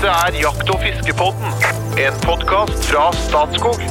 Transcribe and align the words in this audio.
Dette 0.00 0.16
er 0.32 0.36
Jakt- 0.40 0.70
og 0.72 0.78
fiskepodden, 0.80 1.50
en 2.00 2.14
podkast 2.24 2.86
fra 2.88 3.02
Statskog. 3.12 3.82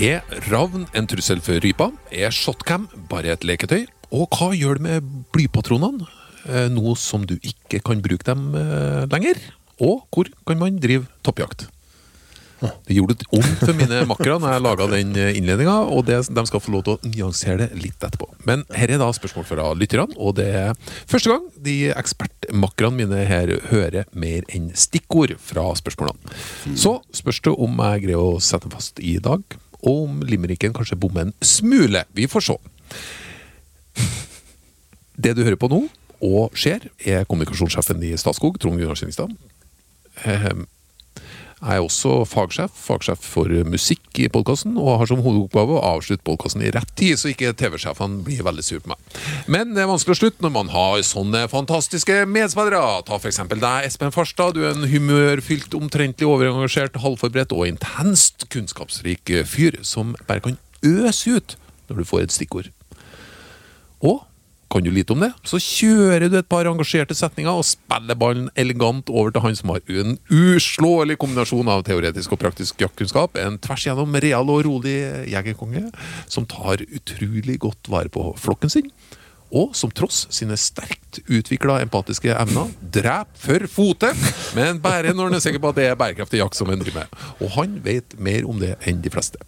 Er 0.00 0.24
ravn 0.46 0.86
en 0.96 1.10
trussel 1.12 1.44
for 1.44 1.60
rypa? 1.60 1.90
Er 2.08 2.32
shotcam 2.32 2.88
bare 3.12 3.34
et 3.36 3.44
leketøy? 3.44 3.84
Og 4.08 4.24
hva 4.32 4.54
gjør 4.56 4.80
det 4.80 4.86
med 4.86 5.12
blypatronene, 5.36 6.08
eh, 6.48 6.72
nå 6.72 6.96
som 6.96 7.28
du 7.28 7.36
ikke 7.42 7.84
kan 7.84 8.00
bruke 8.00 8.24
dem 8.24 8.54
eh, 8.56 9.04
lenger? 9.12 9.44
Og 9.76 10.08
hvor 10.08 10.32
kan 10.48 10.64
man 10.64 10.80
drive 10.80 11.04
toppjakt? 11.20 11.68
Det 12.58 12.96
gjorde 12.96 13.14
det 13.20 13.26
vondt 13.30 13.60
for 13.62 13.76
mine 13.78 14.00
makkere 14.10 14.38
når 14.42 14.54
jeg 14.54 14.62
laga 14.64 14.86
den 14.90 15.12
innledninga, 15.14 15.76
og 15.94 16.06
det, 16.08 16.18
de 16.34 16.44
skal 16.48 16.62
få 16.62 16.72
lov 16.74 16.84
til 16.86 16.96
å 16.96 17.10
nyansere 17.12 17.68
det 17.68 17.82
litt 17.82 18.02
etterpå. 18.02 18.26
Men 18.48 18.64
her 18.74 18.90
er 18.94 19.02
da 19.02 19.10
spørsmål 19.14 19.46
fra 19.46 19.68
lytterne, 19.78 20.16
og 20.18 20.34
det 20.40 20.48
er 20.58 20.72
første 21.08 21.30
gang 21.30 21.46
de 21.64 21.76
ekspertmakkerne 21.94 22.98
mine 22.98 23.22
her 23.28 23.52
hører 23.70 24.08
mer 24.10 24.46
enn 24.54 24.72
stikkord 24.78 25.36
fra 25.42 25.68
spørsmålene. 25.78 26.34
Så 26.78 26.98
spørs 27.14 27.42
det 27.46 27.54
om 27.54 27.78
jeg 27.84 28.06
greier 28.08 28.24
å 28.24 28.42
sette 28.42 28.70
fast 28.72 28.98
i 28.98 29.18
dag, 29.22 29.44
og 29.78 30.08
om 30.08 30.18
limericken 30.26 30.74
kanskje 30.74 30.98
bommer 30.98 31.28
en 31.28 31.36
smule. 31.44 32.02
Vi 32.16 32.26
får 32.30 32.48
se. 32.48 32.58
Det 35.18 35.34
du 35.34 35.44
hører 35.44 35.58
på 35.58 35.70
nå, 35.70 35.84
og 36.26 36.58
ser, 36.58 36.88
er 37.06 37.26
kommunikasjonssjefen 37.30 38.02
i 38.08 38.16
Statskog, 38.18 38.58
Trond 38.58 38.80
Gunnar 38.80 38.98
Skillingstad. 38.98 39.30
Er 41.58 41.80
også 41.82 42.20
fagsjef, 42.28 42.70
fagsjef 42.70 43.18
for 43.18 43.50
musikk 43.66 44.20
i 44.22 44.28
podkasten, 44.30 44.76
og 44.78 45.00
har 45.00 45.08
som 45.10 45.24
hovedoppgave 45.24 45.74
å 45.74 45.80
avslutte 45.96 46.22
podkasten 46.26 46.62
i 46.62 46.70
rett 46.74 46.92
tid, 46.94 47.18
så 47.18 47.32
ikke 47.32 47.50
TV-sjefene 47.58 48.22
blir 48.26 48.44
veldig 48.46 48.62
sur 48.62 48.84
på 48.84 48.92
meg. 48.92 49.16
Men 49.50 49.74
det 49.74 49.82
er 49.82 49.90
vanskelig 49.90 50.14
å 50.14 50.20
slutte 50.20 50.46
når 50.46 50.54
man 50.54 50.70
har 50.70 51.02
sånne 51.02 51.42
fantastiske 51.50 52.20
medspillere. 52.30 53.02
Ta 53.08 53.18
f.eks. 53.18 53.42
deg, 53.50 53.88
Espen 53.88 54.14
Farstad. 54.14 54.54
Du 54.54 54.62
er 54.62 54.76
en 54.76 54.86
humørfylt, 54.86 55.74
omtrentlig 55.74 56.30
overengasjert, 56.30 57.00
halvforberedt 57.02 57.56
og 57.56 57.66
intenst 57.72 58.46
kunnskapsrik 58.54 59.34
fyr 59.50 59.80
som 59.82 60.14
bare 60.30 60.44
kan 60.46 60.60
øse 60.86 61.40
ut 61.40 61.58
når 61.88 62.04
du 62.04 62.06
får 62.06 62.28
et 62.28 62.38
stikkord. 62.38 62.70
Og 63.98 64.27
kan 64.68 64.84
du 64.84 64.90
lite 64.92 65.14
om 65.14 65.22
det, 65.24 65.30
så 65.48 65.60
kjører 65.62 66.28
du 66.28 66.36
et 66.38 66.48
par 66.48 66.68
engasjerte 66.68 67.16
setninger 67.16 67.50
og 67.50 67.66
spiller 67.66 68.18
ballen 68.18 68.48
elegant 68.58 69.08
over 69.08 69.32
til 69.32 69.44
han 69.46 69.56
som 69.56 69.72
har 69.72 69.80
en 69.88 70.18
uslåelig 70.28 71.16
kombinasjon 71.20 71.70
av 71.72 71.84
teoretisk 71.88 72.36
og 72.36 72.42
praktisk 72.42 72.84
jaktkunnskap. 72.84 73.38
En 73.40 73.56
tvers 73.64 73.86
igjennom 73.86 74.18
real 74.20 74.52
og 74.52 74.66
rolig 74.68 74.98
jegerkonge 75.32 75.86
som 76.28 76.46
tar 76.48 76.84
utrolig 76.84 77.58
godt 77.64 77.88
vare 77.92 78.12
på 78.12 78.30
flokken 78.40 78.72
sin. 78.72 78.92
Og 79.48 79.72
som 79.76 79.88
tross 79.88 80.26
sine 80.34 80.58
sterkt 80.60 81.22
utvikla 81.24 81.78
empatiske 81.80 82.34
evner 82.34 82.68
dreper 82.82 83.64
for 83.70 83.72
fote, 83.72 84.12
men 84.58 84.82
bare 84.84 85.14
når 85.14 85.30
han 85.30 85.38
er 85.38 85.44
sikker 85.46 85.62
på 85.64 85.72
at 85.72 85.80
det 85.80 85.86
er 85.88 85.96
bærekraftig 86.00 86.42
jakt 86.42 86.58
som 86.58 86.68
han 86.68 86.82
driver 86.82 87.06
med. 87.06 87.22
Og 87.40 87.54
han 87.56 87.78
vet 87.84 88.18
mer 88.20 88.44
om 88.44 88.60
det 88.60 88.76
enn 88.84 89.00
de 89.00 89.12
fleste. 89.12 89.40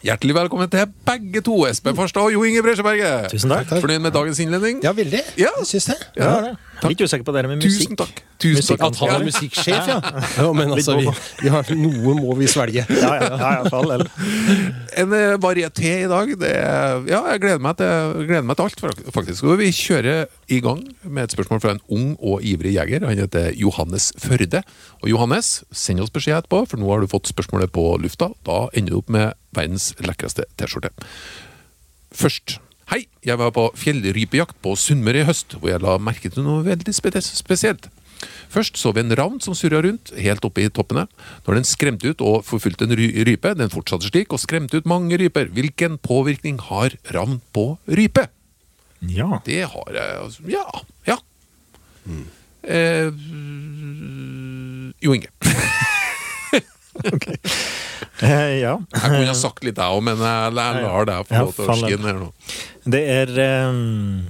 Hjertelig 0.00 0.32
velkommen 0.32 0.68
til 0.72 0.86
begge 1.04 1.42
to, 1.44 1.58
Espen 1.68 1.92
Farstad 1.98 2.22
og 2.24 2.32
Jo 2.32 2.40
Inge 2.48 2.62
Bresjeberget. 2.64 3.26
Tusen 3.34 3.52
takk. 3.52 3.68
Fornøyd 3.82 4.00
med 4.00 4.14
dagens 4.14 4.38
innledning? 4.40 4.78
Ja, 4.80 4.94
veldig. 4.96 5.20
Ja. 5.36 5.50
Syns 5.68 5.90
det. 5.90 5.96
Ja. 6.16 6.24
Ja, 6.24 6.36
det. 6.46 6.54
Litt 6.88 7.02
usikker 7.04 7.24
på 7.26 7.34
det 7.36 7.42
med 7.48 7.60
musikk. 7.60 7.90
Tusen 7.90 7.98
takk. 7.98 8.20
Tusen 8.40 8.78
takk. 8.78 8.84
At 8.86 8.98
han 9.02 9.12
er 9.14 9.24
musikksjef, 9.26 9.88
ja. 9.90 9.98
ja 10.40 10.46
men 10.56 10.72
altså, 10.72 10.96
vi, 10.96 11.10
vi 11.42 11.52
har, 11.52 11.72
noe 11.76 12.14
må 12.16 12.36
vi 12.38 12.48
svelge. 12.50 12.84
Ja, 12.88 13.10
ja, 13.18 13.28
ja, 13.28 13.50
ja 13.58 13.66
for 13.66 13.82
all 13.82 13.92
del. 13.94 14.06
En 15.02 15.16
eh, 15.16 15.34
varieté 15.42 15.92
i 16.04 16.08
dag. 16.10 16.32
Det 16.40 16.52
ja, 17.10 17.20
jeg 17.34 17.42
gleder 17.44 17.60
meg, 17.64 17.76
til, 17.80 18.24
gleder 18.30 18.46
meg 18.48 18.60
til 18.60 18.68
alt, 18.70 19.12
faktisk. 19.16 19.44
Og 19.48 19.60
vi 19.60 19.68
kjører 19.74 20.24
i 20.50 20.62
gang 20.64 20.82
med 21.04 21.26
et 21.26 21.36
spørsmål 21.36 21.62
fra 21.64 21.74
en 21.76 21.84
ung 21.92 22.14
og 22.16 22.46
ivrig 22.46 22.76
jeger. 22.78 23.04
Han 23.08 23.20
heter 23.20 23.52
Johannes 23.58 24.10
Førde. 24.20 24.64
Og 25.02 25.12
Johannes, 25.12 25.60
send 25.72 26.02
oss 26.04 26.14
beskjed 26.14 26.40
etterpå, 26.40 26.64
for 26.70 26.80
nå 26.80 26.88
har 26.92 27.04
du 27.04 27.10
fått 27.10 27.30
spørsmålet 27.30 27.74
på 27.76 27.86
lufta. 28.00 28.32
Da 28.48 28.64
ender 28.72 28.96
du 28.96 29.02
opp 29.02 29.12
med 29.12 29.36
verdens 29.56 29.92
lekreste 30.00 30.48
T-skjorte. 30.56 30.94
Først. 32.16 32.58
Hei, 32.90 33.04
jeg 33.22 33.38
var 33.38 33.52
på 33.54 33.68
fjellrypejakt 33.78 34.56
på 34.64 34.72
Sunnmøre 34.78 35.22
i 35.22 35.26
høst, 35.28 35.54
hvor 35.60 35.70
jeg 35.70 35.82
la 35.84 35.94
merke 36.02 36.30
til 36.32 36.42
noe 36.46 36.64
veldig 36.66 36.90
spesielt. 36.96 37.86
Først 38.50 38.76
så 38.76 38.90
vi 38.92 39.00
en 39.04 39.14
ravn 39.16 39.38
som 39.40 39.54
surra 39.56 39.78
rundt, 39.86 40.10
helt 40.18 40.44
oppe 40.44 40.64
i 40.64 40.72
toppene. 40.74 41.04
Når 41.46 41.60
den 41.60 41.68
skremte 41.68 42.10
ut 42.10 42.20
og 42.26 42.42
forfulgte 42.48 42.84
en 42.88 42.96
ry- 42.98 43.14
rype, 43.28 43.52
den 43.56 43.70
fortsatte 43.72 44.10
slik 44.10 44.34
og 44.34 44.42
skremte 44.42 44.80
ut 44.82 44.88
mange 44.90 45.16
ryper. 45.22 45.46
Hvilken 45.54 45.96
påvirkning 46.02 46.58
har 46.66 46.96
ravn 47.14 47.38
på 47.54 47.68
rype? 47.88 48.26
Ja. 49.06 49.38
Det 49.46 49.62
har 49.72 49.94
jeg 49.94 50.18
altså 50.18 50.42
Ja. 50.50 50.66
Ja. 51.06 51.16
Eh, 52.66 53.08
jo 55.00 55.14
Inge. 55.14 55.30
Eh, 58.22 58.60
ja. 58.60 58.76
Jeg 58.92 59.00
kunne 59.00 59.30
ha 59.30 59.38
sagt 59.38 59.64
litt, 59.64 59.80
jeg 59.80 59.96
òg, 59.96 60.04
men 60.04 60.20
jeg 60.20 60.52
lar 60.56 61.08
deg 61.08 61.26
få 61.28 61.42
lov 61.46 61.56
til 61.56 61.72
å 61.72 61.76
skinne 61.80 62.10
her 62.10 62.20
nå. 62.20 62.30
Det 62.90 63.00
er 63.14 63.32
um, 63.70 64.28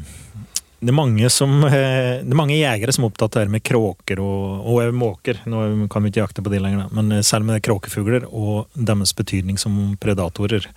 det 0.80 0.88
er 0.88 0.96
mange 0.96 1.28
som 1.28 1.58
eh, 1.68 2.22
Det 2.24 2.32
er 2.32 2.38
mange 2.38 2.56
jegere 2.56 2.92
som 2.96 3.04
er 3.04 3.10
opptatt 3.10 3.36
av 3.36 3.44
det 3.44 3.52
med 3.52 3.64
kråker 3.66 4.22
og, 4.24 4.62
og 4.64 4.94
måker. 4.96 5.42
Nå 5.50 5.88
kan 5.92 6.04
vi 6.04 6.12
ikke 6.12 6.22
jakte 6.22 6.44
på 6.44 6.52
de 6.52 6.60
lenger, 6.62 6.86
men 6.96 7.12
eh, 7.18 7.24
selv 7.26 7.44
med 7.50 7.60
kråkefugler 7.66 8.24
og 8.30 8.70
deres 8.74 9.12
betydning 9.16 9.60
som 9.60 9.76
predatorer. 10.00 10.70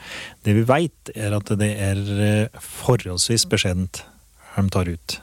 Det 0.44 0.58
vi 0.58 0.66
veit, 0.68 1.14
er 1.16 1.38
at 1.38 1.54
det 1.60 1.72
er 1.80 2.04
forholdsvis 2.60 3.48
beskjedent 3.52 4.04
de 4.58 4.68
tar 4.76 4.92
ut. 4.92 5.18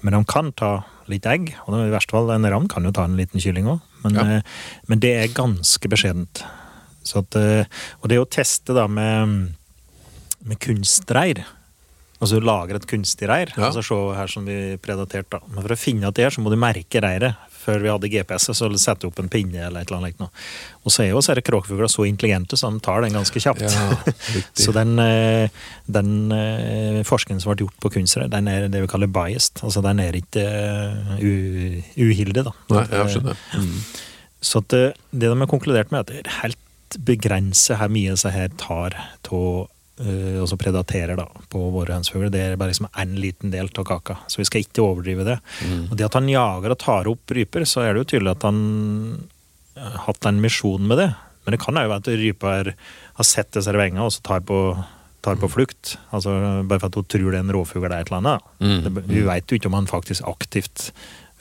Men 0.00 0.16
de 0.16 0.22
kan 0.30 0.50
ta 0.56 0.72
litt 1.10 1.26
egg, 1.28 1.52
og 1.66 1.76
i 1.76 1.92
verste 1.92 2.14
fall 2.14 2.32
en 2.32 2.48
ravn 2.48 2.70
kan 2.72 2.86
jo 2.86 2.94
ta 2.94 3.04
en 3.04 3.18
liten 3.18 3.42
kylling 3.42 3.68
òg. 3.68 3.84
Men, 4.06 4.16
Ja. 4.18 4.40
men 4.88 5.04
det 5.04 5.12
er 5.18 5.36
ganske 5.36 5.90
beskjedent. 5.90 6.42
Så 7.06 7.24
at, 7.24 7.38
eh, 7.38 7.82
og 8.00 8.12
det 8.12 8.20
å 8.22 8.28
teste 8.28 8.76
da 8.76 8.86
med, 8.90 9.52
med 10.46 10.62
kunstreir 10.62 11.44
Altså 12.22 12.38
du 12.38 12.46
lager 12.46 12.78
et 12.78 12.84
kunstig 12.86 13.26
reir. 13.26 13.50
Ja. 13.56 13.68
altså 13.68 13.82
Se 13.82 13.96
her 14.14 14.30
som 14.30 14.44
vi 14.46 14.76
predaterte. 14.82 15.40
da. 15.40 15.48
Men 15.50 15.64
for 15.64 15.74
å 15.74 15.78
finne 15.78 16.06
at 16.06 16.14
det 16.18 16.28
er, 16.28 16.34
så 16.34 16.44
må 16.44 16.52
du 16.52 16.58
merke 16.60 17.02
reiret. 17.02 17.48
Før 17.62 17.82
vi 17.82 17.90
hadde 17.90 18.10
GPS, 18.10 18.48
så 18.58 18.68
sette 18.78 19.06
opp 19.06 19.18
en 19.22 19.28
pinne 19.30 19.60
eller 19.68 19.82
et 19.82 19.90
eller 19.90 20.00
annet. 20.00 20.22
noe. 20.22 20.30
Og 20.82 20.94
så 20.94 21.04
er 21.04 21.10
jo 21.12 21.20
disse 21.20 21.44
kråkefugler 21.46 21.90
så 21.90 22.06
intelligente, 22.06 22.58
så 22.58 22.70
de 22.74 22.80
tar 22.82 23.04
den 23.04 23.14
ganske 23.14 23.42
kjapt. 23.42 23.62
Ja, 23.62 24.14
så 24.64 24.74
den, 24.74 24.96
eh, 25.02 25.50
den 25.86 26.32
eh, 26.34 27.02
forskningen 27.06 27.42
som 27.42 27.52
ble 27.52 27.66
gjort 27.66 27.78
på 27.82 27.92
kunstreir, 27.98 28.30
den 28.30 28.50
er 28.50 28.66
det 28.70 28.82
vi 28.82 28.90
kaller 28.90 29.10
biased. 29.10 29.62
Altså 29.62 29.82
den 29.82 30.02
er 30.02 30.18
ikke 30.18 30.46
uhildig, 31.22 32.46
da. 32.50 32.54
Nei, 32.74 32.86
jeg 32.90 33.14
skjønner. 33.16 33.46
Mm. 33.54 33.78
Så 34.42 34.62
det 34.74 34.84
de 35.14 35.30
har 35.30 35.50
konkludert 35.50 35.94
med, 35.94 36.02
er 36.02 36.06
at 36.06 36.10
det 36.10 36.22
er 36.22 36.36
helt 36.42 36.61
begrenset 36.98 37.78
hvor 37.80 37.92
mye 37.92 38.16
disse 38.16 38.32
her 38.32 38.52
tar 38.60 38.96
til 39.26 39.68
og 40.02 40.48
så 40.48 40.56
predaterer 40.58 41.18
da, 41.18 41.26
på 41.52 41.60
våre 41.70 41.94
hønsefugler. 41.94 42.30
Det 42.32 42.40
er 42.42 42.56
bare 42.58 42.72
liksom 42.72 42.88
en 42.88 43.12
liten 43.20 43.52
del 43.52 43.68
av 43.78 43.84
kaka. 43.86 44.16
Så 44.26 44.40
vi 44.40 44.46
skal 44.48 44.64
ikke 44.64 44.82
overdrive 44.82 45.26
det. 45.28 45.36
Og 45.90 45.92
det 45.98 46.06
at 46.08 46.16
han 46.16 46.30
jager 46.32 46.74
og 46.74 46.80
tar 46.80 47.10
opp 47.10 47.34
ryper, 47.36 47.66
så 47.68 47.84
er 47.84 47.92
det 47.92 48.02
jo 48.02 48.08
tydelig 48.14 48.32
at 48.32 48.46
han 48.48 48.58
har 49.76 50.00
hatt 50.08 50.26
en 50.26 50.40
misjon 50.42 50.88
med 50.88 50.98
det. 50.98 51.10
Men 51.44 51.54
det 51.54 51.60
kan 51.62 51.78
jo 51.78 51.92
være 51.92 52.02
at 52.02 52.10
rypa 52.22 52.56
har 52.64 53.28
sett 53.28 53.52
disse 53.54 53.74
vengene 53.74 54.06
og 54.06 54.14
så 54.14 54.24
tar 54.26 54.44
på, 54.46 54.58
tar 55.22 55.38
på 55.40 55.50
flukt. 55.52 55.96
Altså 56.10 56.34
Bare 56.66 56.82
for 56.82 56.88
at 56.88 56.98
hun 56.98 57.08
tror 57.14 57.28
det 57.28 57.40
er 57.40 57.44
en 57.44 57.54
rovfugl 57.54 57.84
eller 57.84 57.98
et 58.00 58.10
eller 58.10 58.22
annet. 58.22 58.52
Mm. 58.62 58.78
Det, 58.86 59.06
vi 59.10 59.26
veit 59.28 59.50
jo 59.50 59.60
ikke 59.60 59.70
om 59.70 59.78
han 59.80 59.90
faktisk 59.90 60.26
aktivt 60.30 60.90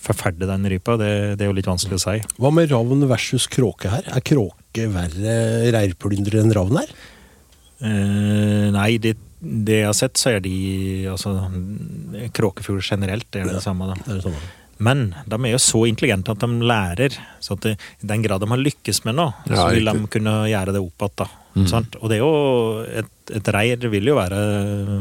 forferder 0.01 0.49
den 0.49 0.67
rypa. 0.71 0.97
Det, 0.99 1.11
det 1.39 1.45
er 1.45 1.51
jo 1.51 1.57
litt 1.57 1.69
vanskelig 1.69 1.99
å 1.99 2.03
si. 2.03 2.19
Hva 2.41 2.51
med 2.53 2.71
ravn 2.73 3.07
versus 3.09 3.47
kråke 3.51 3.91
her? 3.91 4.07
Er 4.11 4.23
kråke 4.25 4.87
verre 4.93 5.35
reirplyndrer 5.75 6.41
enn 6.43 6.55
ravn 6.57 6.81
her? 6.81 6.95
Eh, 7.81 8.67
nei, 8.73 8.95
det, 9.01 9.15
det 9.41 9.81
jeg 9.81 9.89
har 9.89 9.97
sett, 9.97 10.17
så 10.21 10.35
er 10.35 10.41
de 10.45 10.55
altså, 11.09 11.35
Kråkefugl 12.35 12.81
generelt 12.85 13.29
det 13.33 13.45
er 13.45 13.53
det 13.55 13.63
samme. 13.63 13.89
Da. 13.89 13.97
Det 14.03 14.09
er 14.11 14.19
det 14.19 14.25
samme. 14.29 14.49
Men 14.81 15.03
de 15.29 15.37
er 15.37 15.53
jo 15.53 15.61
så 15.61 15.83
intelligente 15.89 16.33
at 16.33 16.41
de 16.41 16.65
lærer. 16.65 17.17
Så 17.43 17.57
at 17.57 17.67
det, 17.67 17.75
I 18.01 18.09
den 18.13 18.25
grad 18.25 18.41
de 18.41 18.49
har 18.49 18.61
lykkes 18.61 19.03
med 19.05 19.17
noe, 19.19 19.35
Ja, 19.49 19.59
så 19.59 19.69
vil 19.75 19.89
de 19.89 20.09
kunne 20.13 20.35
gjøre 20.49 20.73
det 20.75 20.81
opp 20.81 21.05
igjen. 21.07 21.37
Mm. 21.55 21.65
Sant? 21.67 21.97
Og 21.99 22.11
det 22.11 22.17
er 22.17 22.21
jo 22.23 22.83
et, 23.01 23.09
et 23.35 23.49
reir 23.51 23.87
vil 23.91 24.07
jo 24.07 24.15
være 24.15 24.39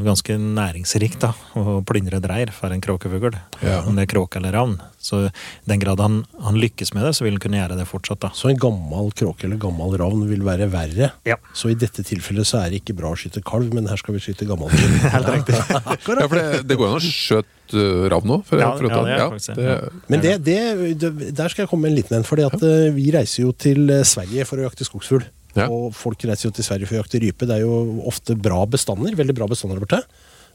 ganske 0.06 0.34
næringsrikt 0.40 1.20
da, 1.22 1.30
å 1.58 1.78
plyndre 1.86 2.18
et 2.18 2.26
reir 2.30 2.52
for 2.54 2.74
en 2.74 2.82
kråkefugl. 2.82 3.36
Ja. 3.62 3.80
Om 3.86 3.98
det 3.98 4.08
er 4.08 4.10
kråke 4.10 4.40
eller 4.40 4.56
ravn. 4.58 4.78
Så 5.00 5.22
i 5.28 5.30
den 5.70 5.80
grad 5.82 6.02
han, 6.02 6.20
han 6.42 6.58
lykkes 6.60 6.92
med 6.96 7.06
det, 7.06 7.14
så 7.16 7.24
vil 7.24 7.36
han 7.36 7.44
kunne 7.44 7.60
gjøre 7.60 7.78
det 7.78 7.86
fortsatt. 7.88 8.20
da. 8.26 8.32
Så 8.36 8.50
en 8.50 8.60
gammel 8.60 9.12
kråke 9.16 9.46
eller 9.46 9.60
gammel 9.62 9.94
ravn 10.00 10.26
vil 10.30 10.42
være 10.46 10.68
verre. 10.72 11.12
Ja. 11.28 11.38
Så 11.56 11.72
i 11.72 11.78
dette 11.78 12.04
tilfellet 12.06 12.48
så 12.50 12.60
er 12.64 12.74
det 12.74 12.82
ikke 12.82 12.98
bra 12.98 13.14
å 13.14 13.18
skyte 13.18 13.44
kalv, 13.46 13.70
men 13.76 13.88
her 13.90 14.00
skal 14.00 14.18
vi 14.18 14.24
skyte 14.24 14.48
gammel. 14.48 14.74
Helt 15.14 15.32
riktig. 15.36 15.56
Ja, 15.56 15.96
for 16.02 16.36
det, 16.36 16.64
det 16.68 16.78
går 16.78 16.90
jo 16.90 16.92
an 16.96 17.00
å 17.00 17.06
skjøte 17.06 17.78
uh, 17.78 18.06
ravn 18.12 18.36
òg. 18.36 18.54
Ja, 18.58 18.72
ja, 18.74 19.08
ja, 19.14 19.58
ja. 19.70 19.78
Men 20.10 20.24
det, 20.24 20.36
det, 20.46 20.60
det, 21.00 21.12
der 21.30 21.52
skal 21.52 21.64
jeg 21.64 21.72
komme 21.72 21.86
med 21.86 21.94
en 21.94 22.00
liten 22.02 22.18
en. 22.18 22.26
For 22.26 22.40
at 22.42 22.62
eh, 22.66 22.90
vi 22.94 23.10
reiser 23.14 23.44
jo 23.46 23.54
til 23.56 23.90
eh, 23.92 24.06
Sverige 24.06 24.46
for 24.48 24.60
å 24.60 24.68
jakte 24.68 24.86
skogsfugl. 24.86 25.24
Ja. 25.56 25.66
Og 25.72 25.90
folk 25.96 26.22
reiser 26.28 26.48
jo 26.48 26.54
til 26.54 26.66
Sverige 26.66 26.86
for 26.88 26.98
å 26.98 27.02
jakte 27.02 27.20
rype. 27.22 27.48
Det 27.48 27.56
er 27.58 27.64
jo 27.64 28.00
ofte 28.10 28.36
bra 28.38 28.62
bestander. 28.70 29.14
Veldig 29.18 29.34
bra 29.36 29.48
bestander 29.50 29.78
der 29.80 29.86
borte. 29.86 30.02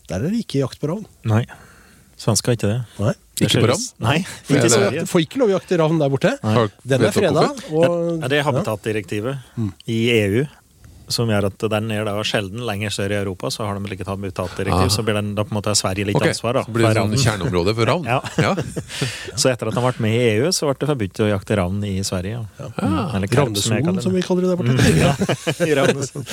Der 0.09 0.21
er 0.21 0.29
det 0.31 0.43
ikke 0.45 0.61
jakt 0.61 0.79
på 0.81 0.89
ravn. 0.91 1.05
Nei. 1.27 1.43
Svensker 2.19 2.53
har 2.53 2.59
ikke 2.59 2.69
det. 2.71 2.81
Nei. 3.01 3.13
Det 3.35 3.49
Ikke 3.49 3.63
på 3.65 3.69
ravn? 3.73 3.87
Nei, 4.05 4.17
ikke 4.47 4.61
er 4.61 4.71
Sverige. 4.71 5.01
Får 5.11 5.23
ikke 5.25 5.39
lov 5.41 5.49
å 5.51 5.55
jakte 5.57 5.79
ravn 5.81 5.97
der 5.99 6.11
borte. 6.13 6.31
Nei. 6.45 6.67
Den 6.87 7.03
er 7.09 7.15
freda. 7.15 7.47
Og, 7.75 8.21
Ja, 8.21 8.29
det 8.31 8.39
er 8.39 8.45
habitatdirektivet 8.47 9.59
i 9.91 9.97
EU. 10.15 10.45
Som 11.11 11.29
gjør 11.29 11.49
at 11.51 11.65
den 11.71 11.91
er 11.93 12.05
da 12.07 12.15
sjelden 12.25 12.63
lenger 12.65 12.93
sør 12.93 13.13
i 13.13 13.17
Europa, 13.19 13.51
så 13.53 13.65
har 13.67 13.77
de 13.77 13.93
ikke 13.95 14.07
tatt 14.07 14.21
mutatdirektiv, 14.21 14.73
Ah. 14.75 14.89
Så 14.91 15.03
blir 15.05 15.15
den, 15.15 15.33
da 15.37 15.43
på 15.45 15.53
en 15.53 15.59
måte 15.59 15.73
Sverige 15.77 16.07
litt 16.09 16.17
okay. 16.17 16.33
ansvar 16.33 16.57
da, 16.57 16.63
så 16.65 16.73
blir 16.73 16.87
det 16.89 16.99
sånn 16.99 17.13
kjerneområde 17.21 17.75
for 17.77 17.89
ravn? 17.89 18.07
Ja. 18.15 18.19
ja. 18.37 18.51
Så 19.41 19.49
etter 19.51 19.69
at 19.69 19.77
han 19.77 19.85
ble 19.85 20.03
med 20.05 20.15
i 20.15 20.21
EU, 20.35 20.51
så 20.55 20.67
ble 20.69 20.75
det 20.79 20.89
forbudt 20.89 21.21
å 21.25 21.29
jakte 21.29 21.57
ravn 21.59 21.83
i 21.87 21.93
Sverige. 22.05 22.41
Ja. 22.59 22.69
Mm. 22.79 22.97
Eller 23.17 23.31
karp, 23.31 23.57
som 23.59 23.75
jeg 23.75 23.85
Ravnesonen, 23.85 24.03
som 24.05 24.15
vi 24.15 24.23
kaller 24.25 24.45
det 24.45 24.51
der 24.51 24.59
borte. 24.59 24.73
Ja, 25.05 25.13
i 25.65 25.75
Ravnesonen. 25.77 26.25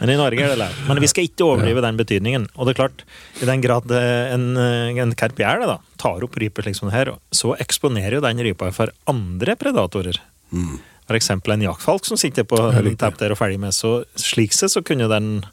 Men 0.00 0.12
i 0.12 0.18
Norge 0.20 0.44
er 0.44 0.52
det 0.52 0.58
lært. 0.60 0.82
Men 0.88 1.02
vi 1.02 1.10
skal 1.10 1.28
ikke 1.28 1.46
overdrive 1.48 1.84
den 1.84 2.00
betydningen. 2.00 2.48
Og 2.54 2.68
det 2.68 2.74
er 2.74 2.80
klart, 2.82 3.06
i 3.40 3.48
den 3.48 3.64
grad 3.64 3.90
eh, 3.94 4.34
en, 4.34 4.48
eh, 4.60 5.00
en 5.02 5.14
karp 5.18 5.40
gjør 5.42 5.64
det, 5.64 5.70
da, 5.74 5.78
tar 6.00 6.26
opp 6.26 6.38
ryper 6.40 6.66
slik 6.66 6.78
som 6.78 6.90
det 6.90 6.96
her, 6.96 7.14
så 7.34 7.56
eksponerer 7.62 8.18
jo 8.18 8.24
den 8.24 8.44
rypa 8.46 8.70
for 8.76 8.92
andre 9.10 9.58
predatorer. 9.58 10.20
For 10.50 10.95
eksempel 11.14 11.52
en 11.54 11.62
jaktfalk 11.62 12.04
som 12.08 12.18
sitter 12.18 12.42
på 12.42 12.56
tepp 12.98 13.18
der 13.20 13.30
og 13.30 13.38
ferdig 13.38 13.60
med. 13.62 13.70
Så 13.70 14.00
slik 14.18 14.52
sett 14.52 14.72
så 14.74 14.82
kunne 14.82 15.06
den 15.08 15.44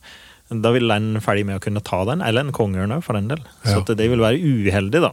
Da 0.49 0.71
vil 0.73 0.87
den 0.89 1.19
ferdig 1.21 1.45
med 1.45 1.57
å 1.57 1.61
kunne 1.63 1.81
ta 1.81 2.03
den, 2.05 2.21
eller 2.21 2.41
en 2.41 2.51
kongeørn 2.53 2.91
òg, 2.97 3.03
for 3.03 3.13
den 3.13 3.27
del. 3.27 3.39
Så 3.63 3.77
Ja. 3.77 3.79
at 3.79 3.97
det 3.97 4.09
vil 4.09 4.19
være 4.19 4.37
uheldig, 4.41 5.01
da, 5.01 5.11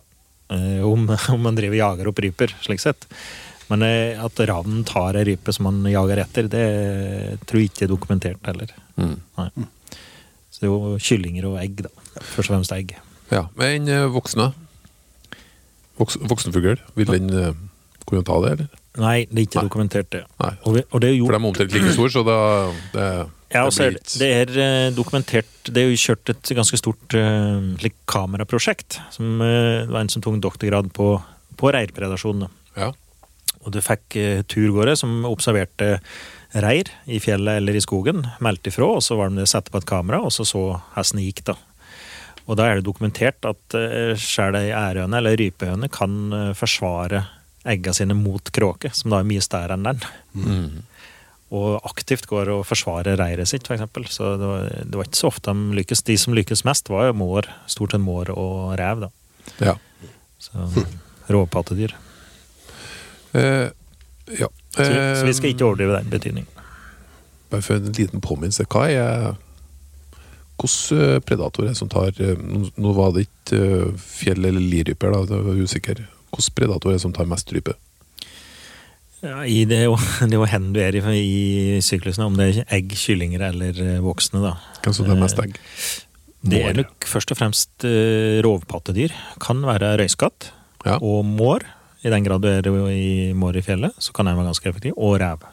eh, 0.51 0.81
om, 0.85 1.07
om 1.35 1.41
man 1.43 1.55
driver 1.57 1.77
jager 1.77 2.09
opp 2.09 2.19
ryper, 2.19 2.49
slik 2.61 2.81
sett. 2.81 3.07
Men 3.71 3.83
eh, 3.83 4.19
at 4.23 4.35
ravnen 4.51 4.85
tar 4.85 5.15
ei 5.17 5.25
rype 5.25 5.53
som 5.55 5.65
man 5.65 5.85
jager 5.89 6.19
etter, 6.25 6.49
det 6.51 6.65
tror 7.47 7.61
jeg 7.61 7.71
ikke 7.71 7.85
er 7.87 7.93
dokumentert 7.95 8.45
heller. 8.45 8.69
Mm. 8.99 9.17
Så 10.51 10.61
det 10.61 10.67
er 10.69 10.73
jo 10.75 10.99
kyllinger 10.99 11.47
og 11.47 11.59
egg, 11.63 11.85
da. 11.87 11.89
Først 12.21 12.51
og 12.51 12.57
fremst 12.57 12.73
egg. 12.73 12.97
ja. 13.31 13.47
Men 13.57 13.89
eh, 13.89 14.09
voksne? 14.11 14.53
Voks, 16.01 16.17
voksenfugl, 16.21 16.79
vil 16.97 17.07
den 17.13 17.31
kunne 18.09 18.25
ta 18.25 18.37
det, 18.45 18.53
eller? 18.59 18.69
Nei, 18.99 19.27
det 19.31 19.37
er 19.37 19.47
ikke 19.47 19.61
Nei. 19.61 19.67
dokumentert, 19.69 20.09
det. 20.11 20.23
Nei. 20.43 20.55
Og, 20.67 20.75
vi, 20.75 20.83
og 20.91 21.03
det 21.03 21.11
er 21.13 21.21
For 21.21 21.37
de 21.37 21.39
er 21.39 21.49
omtrent 21.51 21.77
like 21.77 21.93
store, 21.95 22.11
så 22.11 22.23
da 22.27 22.39
det, 22.95 23.05
Ja, 23.55 23.63
og 23.63 23.75
så 23.75 23.85
er 23.87 23.95
det, 23.95 24.03
det 24.19 24.31
er 24.35 24.51
eh, 24.65 24.89
dokumentert 24.95 25.71
Det 25.71 25.85
er 25.85 25.93
jo 25.93 26.01
kjørt 26.01 26.33
et 26.33 26.51
ganske 26.59 26.81
stort 26.81 27.15
uh, 27.15 27.87
kameraprosjekt. 28.11 28.99
Som 29.15 29.39
uh, 29.39 29.87
det 29.87 29.95
var 29.95 30.03
en 30.03 30.11
som 30.11 30.25
tok 30.25 30.41
en 30.41 30.43
doktorgrad 30.43 30.91
på, 30.97 31.13
på 31.61 31.73
reirpredasjon. 31.77 32.49
Ja. 32.75 32.91
Og 33.63 33.73
du 33.77 33.79
fikk 33.85 34.19
uh, 34.19 34.43
turgåere 34.51 34.99
som 34.99 35.23
observerte 35.29 35.99
reir 36.51 36.91
i 37.07 37.23
fjellet 37.23 37.61
eller 37.61 37.79
i 37.79 37.83
skogen, 37.85 38.25
meldte 38.43 38.73
ifra, 38.73 38.89
og 38.99 39.05
så 39.07 39.15
var 39.21 39.31
de 39.31 39.47
satte 39.47 39.71
på 39.71 39.79
et 39.79 39.87
kamera, 39.87 40.19
og 40.19 40.35
så 40.35 40.43
så 40.43 40.65
hesten 40.97 41.23
gikk, 41.23 41.45
da. 41.47 41.55
Og 42.51 42.57
da 42.59 42.67
er 42.67 42.81
det 42.81 42.89
dokumentert 42.89 43.47
at 43.47 43.77
uh, 43.79 44.17
sjøl 44.19 44.59
ei 44.59 44.73
ærhøne 44.75 45.21
eller 45.21 45.39
rypehøne 45.39 45.91
kan 45.95 46.25
uh, 46.35 46.49
forsvare 46.59 47.29
egga 47.69 47.93
sine 47.95 48.15
mot 48.17 48.51
kråke, 48.55 48.91
som 48.97 49.11
da 49.13 49.19
er 49.21 49.27
mye 49.29 49.43
større 49.45 49.77
enn 49.77 49.85
den. 49.85 50.01
Mm. 50.35 50.83
Og 51.51 51.81
aktivt 51.85 52.29
går 52.31 52.49
og 52.55 52.63
forsvarer 52.69 53.19
reiret 53.19 53.49
sitt, 53.51 53.67
f.eks. 53.67 53.83
Så 54.15 54.37
det 54.39 54.47
var, 54.49 54.69
det 54.87 54.97
var 55.01 55.05
ikke 55.09 55.19
så 55.19 55.27
ofte 55.33 55.51
de 55.51 55.75
lykkes. 55.81 56.03
De 56.07 56.17
som 56.23 56.35
lykkes 56.37 56.63
mest, 56.65 56.89
var 56.89 57.09
jo 57.11 57.17
mår, 57.19 57.49
stort 57.67 57.93
sett 57.97 58.01
mår 58.05 58.31
og 58.37 58.77
rev, 58.79 59.03
da. 59.07 59.11
ja. 59.67 59.75
Så 60.41 60.71
rovpattedyr. 61.29 61.93
Eh, 63.33 63.69
ja. 64.39 64.49
Så, 64.77 64.87
vi- 64.87 65.17
så 65.21 65.27
vi 65.27 65.35
skal 65.35 65.51
Eh, 65.51 65.55
ikke 65.55 65.67
overdrive 65.67 65.99
den 65.99 66.11
betydningen. 66.11 66.47
Bare 67.51 67.63
for 67.63 67.75
en 67.77 67.93
liten 67.93 68.21
påminnelse. 68.23 68.65
Hva 68.71 68.87
er 68.89 69.35
Hvilke 70.61 71.67
det 71.67 71.77
som 71.77 71.89
tar 71.89 72.13
eh, 72.21 72.37
Nå 72.77 72.93
var 72.95 73.13
det 73.17 73.27
ikke 73.27 73.61
eh, 73.61 73.93
fjell- 73.97 74.47
eller 74.47 74.61
liryper, 74.61 75.11
da, 75.13 75.23
det 75.27 75.43
var 75.45 75.55
jeg 76.39 76.55
predator 76.55 76.91
er 76.91 76.99
det 76.99 77.03
som 77.03 77.15
tar 77.17 77.29
mest 77.31 77.51
rype? 77.55 77.75
Ja, 79.21 79.43
i 79.45 79.65
det, 79.69 79.83
er 79.83 79.89
jo, 79.91 79.97
det 80.31 80.37
er 80.39 80.53
hen 80.55 80.71
du 80.73 80.81
er 80.81 80.97
i, 81.13 81.25
i 81.77 81.81
syklusene, 81.85 82.29
om 82.31 82.39
det 82.39 82.47
er 82.51 82.63
egg, 82.79 82.95
kyllinger 82.97 83.51
eller 83.51 83.83
eh, 83.85 83.99
voksne, 84.05 84.41
da. 84.45 84.55
Hvem 84.81 84.97
som 84.97 85.11
tar 85.11 85.21
mest 85.21 85.43
egg? 85.43 85.59
Det 86.41 86.63
er 86.65 86.79
nok 86.79 87.05
først 87.05 87.35
og 87.35 87.37
fremst 87.37 87.85
uh, 87.85 88.41
rovpattedyr. 88.47 89.13
Kan 89.45 89.61
være 89.67 89.99
røyskatt 90.01 90.49
Ja. 90.87 90.95
og 90.97 91.27
mår. 91.29 91.67
I 92.01 92.09
den 92.09 92.25
grad 92.25 92.41
du 92.41 92.49
er 92.49 92.65
i 92.89 93.35
mår 93.37 93.59
i 93.61 93.63
fjellet, 93.67 93.93
så 94.01 94.15
kan 94.17 94.25
den 94.25 94.39
være 94.39 94.49
ganske 94.49 94.71
effektiv. 94.71 94.95
Og 94.97 95.19
rev. 95.21 95.45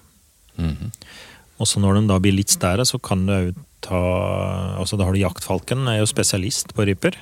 Mhm. 0.56 0.94
Og 1.60 1.68
så 1.68 1.82
når 1.84 1.98
de 1.98 2.08
da 2.08 2.20
blir 2.24 2.38
litt 2.38 2.54
større, 2.54 2.86
så 2.88 3.02
kan 3.04 3.26
du 3.28 3.34
òg 3.34 3.58
ta 3.84 4.00
Altså 4.80 4.98
da 4.98 5.06
har 5.06 5.14
du 5.14 5.20
jaktfalken, 5.20 5.84
er 5.90 6.00
jo 6.00 6.08
spesialist 6.08 6.72
på 6.78 6.86
ryper. 6.88 7.18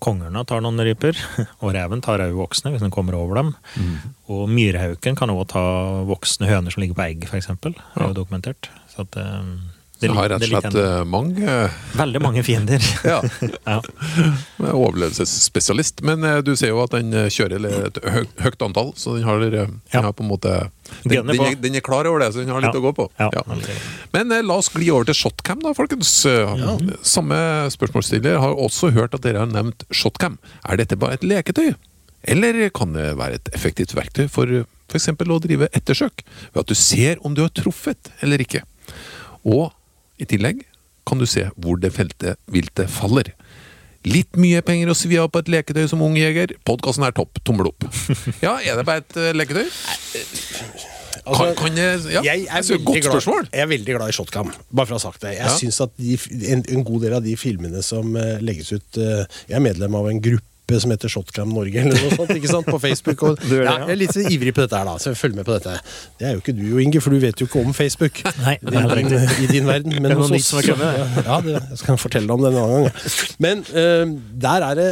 Kongerna 0.00 0.44
tar 0.48 0.62
noen 0.64 0.80
ryper, 0.86 1.18
og 1.62 1.74
reven 1.76 2.00
tar 2.04 2.22
òg 2.24 2.36
voksne 2.38 2.72
hvis 2.74 2.84
den 2.84 2.92
kommer 2.94 3.18
over 3.18 3.40
dem. 3.40 3.50
Og 4.32 4.46
myrhauken 4.48 5.18
kan 5.18 5.32
òg 5.32 5.44
ta 5.52 5.62
voksne 6.08 6.48
høner 6.48 6.72
som 6.72 6.80
ligger 6.84 6.96
på 6.96 7.06
egg, 7.08 7.28
f.eks. 7.28 7.50
Det 7.60 7.74
er 7.76 8.06
jo 8.08 8.16
dokumentert. 8.16 8.70
Så 8.92 9.04
at, 9.04 9.20
eh, 9.20 9.52
det, 10.00 10.08
Så 10.08 10.14
har 10.16 10.28
rett 10.32 10.42
og 10.46 10.48
slett 10.50 10.76
eh, 10.80 11.04
mange 11.04 11.44
eh, 11.44 11.78
Veldig 11.98 12.20
mange 12.24 12.42
fiender. 12.46 12.80
Ja, 13.10 13.20
ja. 13.66 13.80
overlevelsesspesialist. 14.72 16.00
Men 16.06 16.24
eh, 16.24 16.38
du 16.44 16.54
ser 16.56 16.72
jo 16.72 16.80
at 16.84 16.94
den 16.96 17.12
kjører 17.32 17.66
et 17.86 18.00
høyt 18.44 18.64
antall, 18.64 18.92
så 18.96 19.16
den 19.18 19.26
har, 19.28 19.40
den 19.44 19.80
Ja. 19.92 20.02
har 20.06 20.12
på 20.16 20.24
en 20.24 20.30
måte 20.30 20.54
den, 21.04 21.26
den, 21.28 21.40
er, 21.40 21.54
den 21.60 21.76
er 21.78 21.84
klar 21.86 22.08
over 22.10 22.24
det, 22.24 22.32
så 22.34 22.42
den 22.42 22.50
har 22.52 22.60
litt 22.64 22.74
Ja. 22.74 22.80
å 22.80 22.84
gå 22.88 22.92
på. 22.96 23.08
Ja, 23.20 23.30
Ja. 23.36 23.44
Men 24.16 24.32
eh, 24.32 24.42
la 24.42 24.56
oss 24.60 24.68
gli 24.72 24.90
over 24.90 25.04
til 25.10 25.14
shotcam, 25.20 25.60
da, 25.62 25.72
folkens. 25.76 26.10
Ja. 26.26 26.76
Samme 27.06 27.38
spørsmålsstiller 27.70 28.40
har 28.42 28.56
også 28.56 28.90
hørt 28.96 29.14
at 29.14 29.22
dere 29.26 29.44
har 29.44 29.50
nevnt 29.50 29.84
shotcam. 29.94 30.38
Er 30.68 30.76
dette 30.80 30.96
bare 30.98 31.14
et 31.20 31.24
leketøy? 31.26 31.74
Eller 32.28 32.66
kan 32.76 32.92
det 32.92 33.14
være 33.16 33.38
et 33.38 33.48
effektivt 33.56 33.94
verktøy 33.96 34.26
for 34.28 34.46
f.eks. 34.90 35.08
å 35.08 35.38
drive 35.40 35.68
ettersøk? 35.72 36.24
Ved 36.52 36.60
at 36.64 36.68
du 36.68 36.74
ser 36.76 37.16
om 37.24 37.32
du 37.36 37.40
har 37.46 37.52
truffet 37.56 38.10
eller 38.20 38.42
ikke. 38.44 38.60
Og 39.48 39.70
i 40.20 40.26
tillegg 40.28 40.64
kan 41.08 41.18
du 41.18 41.26
se 41.26 41.46
hvor 41.56 41.80
det 41.80 41.90
felte 41.96 42.36
viltet 42.52 42.90
faller. 42.92 43.32
Litt 44.08 44.36
mye 44.40 44.62
penger 44.64 44.92
å 44.92 44.96
svi 44.96 45.18
av 45.20 45.28
på 45.32 45.42
et 45.42 45.48
leketøy 45.52 45.84
som 45.90 46.00
ung 46.04 46.14
jeger. 46.16 46.54
Podkasten 46.64 47.04
er 47.04 47.12
topp. 47.16 47.40
Tommel 47.44 47.68
opp. 47.72 47.84
Ja, 48.44 48.54
er 48.64 48.78
det 48.80 48.86
bare 48.88 49.02
et 49.02 49.16
eh, 49.20 49.32
leketøy? 49.36 49.66
Kan, 51.30 51.50
kan 51.58 51.76
jeg, 51.76 51.98
ja, 52.14 52.22
jeg 52.24 52.46
er 52.46 52.54
altså, 52.60 52.78
godt 52.80 53.02
glad, 53.02 53.10
spørsmål. 53.12 53.48
Jeg 53.52 53.60
er 53.64 53.68
veldig 53.70 53.96
glad 53.96 54.08
i 54.12 54.14
shotcam, 54.16 54.52
bare 54.72 54.88
for 54.88 54.96
å 54.96 54.98
ha 54.98 55.02
sagt 55.02 55.20
det. 55.24 55.34
Jeg 55.36 55.44
Ja. 55.50 55.56
synes 55.60 55.80
at 55.84 55.92
de, 56.00 56.16
en, 56.54 56.62
en 56.74 56.84
god 56.86 57.04
del 57.04 57.16
av 57.18 57.26
de 57.26 57.34
filmene 57.38 57.82
som 57.84 58.14
uh, 58.16 58.38
legges 58.40 58.70
ut 58.72 58.98
uh, 59.02 59.26
Jeg 59.50 59.58
er 59.58 59.64
medlem 59.64 59.94
av 59.98 60.08
en 60.10 60.22
gruppe 60.22 60.46
som 60.78 60.92
heter 60.94 61.10
Shotcam 61.10 61.50
Norge, 61.54 61.82
eller 61.82 61.98
noe 61.98 62.14
sånt, 62.14 62.30
ikke 62.36 62.50
sant, 62.50 62.68
på 62.70 62.78
Facebook. 62.82 63.22
Og, 63.26 63.40
det, 63.50 63.62
ja, 63.64 63.64
ja. 63.64 63.76
jeg 63.88 63.96
er 63.96 64.00
litt 64.04 64.14
så 64.14 64.24
ivrig 64.30 64.54
på 64.56 64.62
dette 64.64 64.78
her, 64.78 64.86
da, 64.86 64.96
så 65.02 65.14
følg 65.18 65.34
med 65.38 65.48
på 65.48 65.56
dette. 65.56 65.76
Det 66.20 66.28
er 66.28 66.36
jo 66.36 66.42
ikke 66.44 66.54
du 66.56 66.78
Inge, 66.80 67.00
for 67.02 67.14
du 67.14 67.20
vet 67.22 67.40
jo 67.40 67.48
ikke 67.48 67.64
om 67.64 67.74
Facebook. 67.76 68.22
Nei, 68.44 68.56
din, 68.62 69.14
I 69.44 69.48
din 69.50 69.66
verden. 69.68 69.96
Men 70.02 70.16
hos 70.18 70.30
er 70.30 70.70
kommet, 70.70 71.18
Ja, 71.26 71.40
det 71.44 71.56
jeg 71.56 71.80
skal 71.82 71.98
fortelle 72.00 72.32
om 72.32 72.44
det 72.44 72.52
en 72.52 72.60
annen 72.60 72.86
gang. 72.86 73.16
Men 73.42 73.64
uh, 73.74 74.14
der 74.40 74.66
er 74.70 74.78
det 74.78 74.88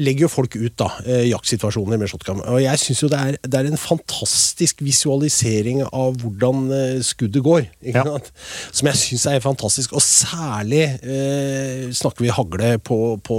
legger 0.00 0.26
jo 0.26 0.30
folk 0.32 0.54
ut 0.56 0.76
da, 0.80 0.88
uh, 1.06 1.22
jaktsituasjoner 1.28 2.00
med 2.00 2.10
shotcam. 2.12 2.42
Og 2.52 2.60
jeg 2.62 2.80
syns 2.82 3.02
jo 3.04 3.10
det 3.12 3.20
er, 3.20 3.38
det 3.44 3.60
er 3.60 3.70
en 3.70 3.80
fantastisk 3.80 4.80
visualisering 4.84 5.82
av 5.88 6.18
hvordan 6.22 6.66
uh, 6.70 7.00
skuddet 7.04 7.42
går. 7.44 7.66
Ikke 7.82 7.98
Ja. 8.00 8.06
sant? 8.06 8.30
Som 8.72 8.88
jeg 8.88 9.00
syns 9.02 9.26
er 9.28 9.42
fantastisk. 9.44 9.92
Og 9.98 10.02
særlig 10.04 10.84
snakker 11.96 12.24
vi 12.24 12.30
hagle 12.32 12.70
på, 12.84 12.96
på 13.24 13.36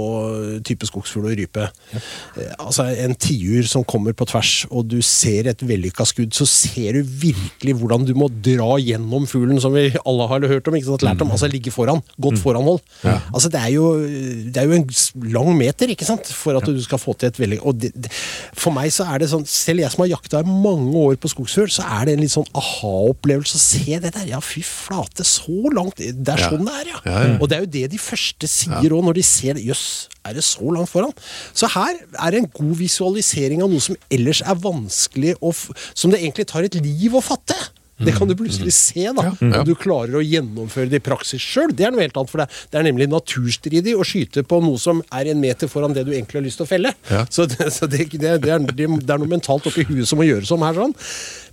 type 0.66 0.86
skogsfugl 0.86 1.30
og 1.30 1.36
rype. 1.38 1.61
Eh, 1.68 2.52
altså 2.58 2.86
En 3.04 3.14
tiur 3.14 3.66
som 3.68 3.84
kommer 3.88 4.14
på 4.16 4.26
tvers, 4.30 4.52
og 4.70 4.88
du 4.90 4.98
ser 5.04 5.48
et 5.50 5.64
vellykka 5.66 6.06
skudd, 6.08 6.32
så 6.36 6.46
ser 6.48 6.98
du 6.98 7.02
virkelig 7.02 7.76
hvordan 7.80 8.06
du 8.08 8.14
må 8.18 8.28
dra 8.44 8.76
gjennom 8.82 9.26
fuglen, 9.30 9.60
som 9.62 9.74
vi 9.76 9.90
alle 10.02 10.28
har 10.30 10.48
hørt 10.50 10.68
om. 10.68 10.76
ikke 10.78 10.90
sant? 10.90 11.06
Lært 11.06 11.24
om, 11.24 11.32
altså 11.34 11.50
Ligge 11.52 11.72
foran. 11.74 12.02
Godt 12.22 12.40
foranhold. 12.42 12.80
Altså 13.04 13.50
Det 13.52 13.60
er 13.60 13.72
jo, 13.74 13.86
det 14.02 14.56
er 14.56 14.68
jo 14.68 14.78
en 14.78 14.88
lang 15.32 15.52
meter 15.58 15.92
ikke 15.92 16.08
sant? 16.08 16.30
for 16.32 16.56
at 16.58 16.66
du 16.66 16.80
skal 16.82 17.00
få 17.00 17.14
til 17.18 17.28
et 17.28 17.38
veldig 17.38 17.58
og 17.66 17.76
det, 17.78 17.90
det, 17.94 18.10
For 18.58 18.74
meg 18.74 18.92
så 18.94 19.06
er 19.12 19.22
det 19.22 19.28
sånn, 19.32 19.44
selv 19.48 19.82
jeg 19.82 19.92
som 19.92 20.04
har 20.04 20.12
jakta 20.14 20.40
i 20.42 20.48
mange 20.48 20.90
år 20.98 21.18
på 21.20 21.30
skogsfugl, 21.30 21.70
så 21.72 21.84
er 21.98 22.08
det 22.08 22.16
en 22.16 22.22
litt 22.24 22.34
sånn 22.34 22.48
aha-opplevelse 22.58 23.58
å 23.58 23.62
se 23.62 23.98
det 24.02 24.12
der. 24.14 24.26
Ja, 24.32 24.40
fy 24.44 24.62
flate, 24.66 25.26
så 25.26 25.72
langt 25.74 26.00
Det 26.00 26.34
er 26.34 26.46
sånn 26.48 26.66
det 26.66 26.74
er, 26.80 26.90
ja. 26.92 27.00
Ja, 27.06 27.20
ja. 27.26 27.36
Og 27.38 27.50
det 27.50 27.56
er 27.58 27.64
jo 27.66 27.70
det 27.76 27.84
de 27.92 28.00
første 28.00 28.48
sier 28.50 28.94
òg, 28.94 29.04
når 29.08 29.18
de 29.18 29.24
ser 29.26 29.58
det. 29.58 29.64
Jøss, 29.66 29.86
er 30.24 30.38
det 30.38 30.44
så 30.46 30.72
langt 30.74 30.90
foran? 30.92 31.12
Så 31.52 31.70
her 31.74 31.98
er 31.98 32.34
det 32.34 32.42
en 32.42 32.50
god 32.54 32.74
visualisering 32.78 33.62
av 33.64 33.70
noe 33.72 33.82
som 33.82 33.98
ellers 34.12 34.42
er 34.42 34.58
vanskelig 34.58 35.36
å 35.40 35.52
Som 35.94 36.12
det 36.12 36.22
egentlig 36.22 36.46
tar 36.50 36.64
et 36.66 36.74
liv 36.78 37.14
å 37.14 37.22
fatte. 37.24 37.56
Det 38.02 38.14
kan 38.16 38.26
du 38.26 38.34
plutselig 38.34 38.72
se, 38.74 39.04
da. 39.14 39.28
Ja, 39.28 39.32
Ja. 39.42 39.60
Om 39.60 39.66
du 39.68 39.74
klarer 39.78 40.16
å 40.18 40.22
gjennomføre 40.24 40.90
det 40.90 40.98
i 40.98 41.04
praksis 41.04 41.42
sjøl. 41.42 41.70
Det 41.76 41.86
er 41.86 41.92
noe 41.94 42.02
helt 42.02 42.16
annet, 42.16 42.30
for 42.30 42.42
deg. 42.42 42.48
det 42.72 42.78
er 42.80 42.86
nemlig 42.88 43.08
naturstridig 43.10 43.94
å 43.94 44.06
skyte 44.06 44.42
på 44.42 44.58
noe 44.64 44.78
som 44.80 45.02
er 45.12 45.30
en 45.30 45.40
meter 45.40 45.70
foran 45.70 45.94
det 45.94 46.04
du 46.06 46.12
egentlig 46.12 46.40
har 46.40 46.46
lyst 46.46 46.58
til 46.58 46.66
å 46.66 46.70
felle. 46.72 46.94
Ja. 47.10 47.24
Så, 47.30 47.46
det, 47.46 47.68
så 47.76 47.86
det, 47.86 48.08
det, 48.10 48.40
det, 48.42 48.50
er, 48.50 48.58
det 48.58 48.88
er 48.88 49.18
noe 49.22 49.30
mentalt 49.30 49.66
oppi 49.70 49.84
huet 49.86 50.08
som 50.08 50.18
må 50.18 50.26
gjøres 50.26 50.50
om 50.54 50.64
her. 50.66 50.74
sånn. 50.74 50.96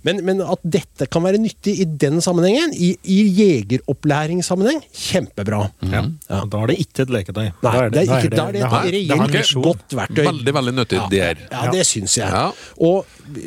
Men, 0.06 0.20
men 0.24 0.38
at 0.40 0.60
dette 0.64 1.06
kan 1.12 1.22
være 1.26 1.36
nyttig 1.42 1.74
i 1.82 1.84
den 1.84 2.20
sammenhengen, 2.24 2.72
i, 2.72 2.94
i 3.04 3.18
jegeropplæringssammenheng, 3.36 4.80
kjempebra. 4.96 5.62
Ja. 5.92 6.02
Da 6.28 6.62
er 6.62 6.70
det 6.72 6.76
ikke 6.84 7.04
et 7.04 7.12
leketøy. 7.12 7.48
Nei, 7.50 7.72
Da 7.72 7.88
det 7.92 8.04
er 8.06 8.24
ikke, 8.24 8.30
da 8.36 8.46
er 8.48 8.52
det 8.56 8.62
har- 8.62 8.86
et 8.86 8.92
det 9.08 9.18
har 9.18 9.28
reelt 9.34 9.64
godt 9.66 9.96
verktøy. 9.98 10.24
Veldig, 10.24 10.54
veldig 10.54 10.74
nyttig 10.78 10.98
Ja, 11.00 11.08
der. 11.10 11.42
Ja, 11.50 11.70
det 11.70 11.86
syns 11.86 12.16
jeg. 12.16 12.28
Ja. 12.30 12.46
Og 12.78 13.06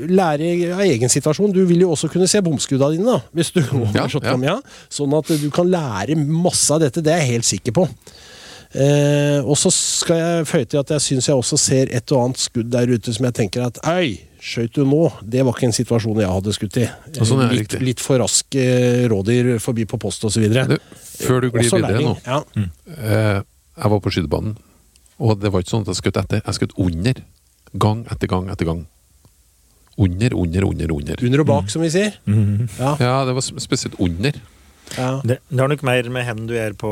lære 0.10 0.74
av 0.74 0.82
egen 0.86 1.10
situasjon. 1.10 1.54
Du 1.54 1.66
vil 1.66 1.82
jo 1.82 1.92
også 1.96 2.10
kunne 2.12 2.28
se 2.28 2.42
bomskudda 2.42 2.92
dine, 2.94 3.06
da, 3.06 3.20
hvis 3.34 3.52
du 3.54 3.62
Ja, 3.62 4.02
har 4.04 4.10
shotgun, 4.10 4.44
ja. 4.44 4.60
Sånn 4.90 5.14
at 5.18 5.28
du 5.42 5.50
kan 5.52 5.70
lære 5.74 6.16
masse 6.18 6.70
av 6.74 6.80
dette. 6.86 7.02
Det 7.04 7.14
er 7.14 7.24
jeg 7.26 7.32
helt 7.40 7.46
sikker 7.50 7.72
på. 7.82 7.88
Eh, 8.74 9.40
og 9.46 9.54
så 9.58 9.70
skal 9.70 10.18
jeg 10.18 10.46
føye 10.50 10.66
til 10.66 10.80
at 10.82 10.90
jeg 10.96 11.02
syns 11.06 11.28
jeg 11.30 11.36
også 11.38 11.58
ser 11.62 11.92
et 11.94 12.12
og 12.12 12.24
annet 12.24 12.40
skudd 12.42 12.72
der 12.74 12.90
ute 12.90 13.14
som 13.14 13.26
jeg 13.28 13.36
tenker 13.38 13.68
at 13.68 13.78
Øy, 13.86 14.16
skjøt 14.44 14.74
du 14.76 14.84
nå? 14.84 15.00
Det 15.24 15.44
var 15.48 15.56
ikke 15.56 15.70
en 15.70 15.76
situasjon 15.78 16.20
jeg 16.20 16.28
hadde 16.34 16.54
skutt 16.58 16.78
i. 16.82 16.86
Sånn 17.24 17.44
er 17.46 17.54
litt, 17.56 17.76
litt 17.82 18.02
for 18.04 18.20
raske 18.20 18.64
rådyr 19.12 19.54
forbi 19.64 19.86
på 19.88 20.00
post 20.04 20.26
osv. 20.28 20.44
Før 21.24 21.46
du 21.46 21.50
glir 21.54 21.70
videre 21.72 22.02
nå 22.04 22.18
Ja. 22.28 22.42
eh, 22.58 23.42
Jeg 23.74 23.90
var 23.90 24.00
på 24.04 24.12
skytebanen, 24.14 24.58
og 25.20 25.40
det 25.42 25.50
var 25.54 25.64
ikke 25.64 25.72
sånn 25.74 25.86
at 25.88 25.94
jeg 25.96 26.02
skjøt 26.04 26.20
etter. 26.24 26.42
Jeg 26.46 26.60
skjøt 26.60 26.76
under. 26.78 27.24
Gang 27.74 28.04
etter 28.12 28.28
gang 28.30 28.50
etter 28.54 28.66
gang. 28.70 28.84
Under, 29.98 30.34
under, 30.36 30.66
under, 30.66 30.92
under. 30.94 31.16
Under 31.24 31.42
og 31.42 31.48
bak, 31.48 31.70
som 31.70 31.82
vi 31.82 31.90
sier. 31.94 32.16
Mhm. 32.26 32.68
Ja, 32.80 32.96
Ja, 33.00 33.26
det 33.26 33.34
var 33.38 33.42
spesielt 33.42 33.96
under. 34.00 34.34
ja. 34.98 35.22
Det, 35.24 35.40
det 35.50 35.60
har 35.60 35.68
nok 35.70 35.84
mer 35.84 36.10
med 36.10 36.26
hendene 36.26 36.48
du 36.50 36.54
gjør 36.54 36.74
på, 36.78 36.92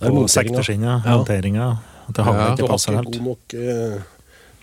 er 0.00 0.10
på 0.10 0.24
sekteskinnet. 0.28 1.04
Ja. 1.04 1.16
Monteringa. 1.18 1.66
At 2.08 2.14
det 2.18 2.24
havner 2.26 2.40
Ja. 2.40 2.54
Du 2.54 2.62
ikke 2.62 2.68
har 2.68 2.74
passer 2.74 2.92
ikke 2.92 3.04
helt. 3.04 3.12
god 3.14 3.24
nok 3.24 3.54
eh, 3.54 4.02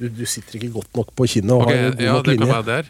du, 0.02 0.10
du 0.22 0.26
sitter 0.30 0.58
ikke 0.60 0.74
godt 0.80 0.98
nok 0.98 1.14
på 1.18 1.30
kinnet 1.30 1.54
og 1.56 1.68
Ok, 1.68 1.72
har 1.72 1.94
god 1.94 2.04
ja, 2.04 2.18
nok 2.18 2.32
linje. 2.32 2.82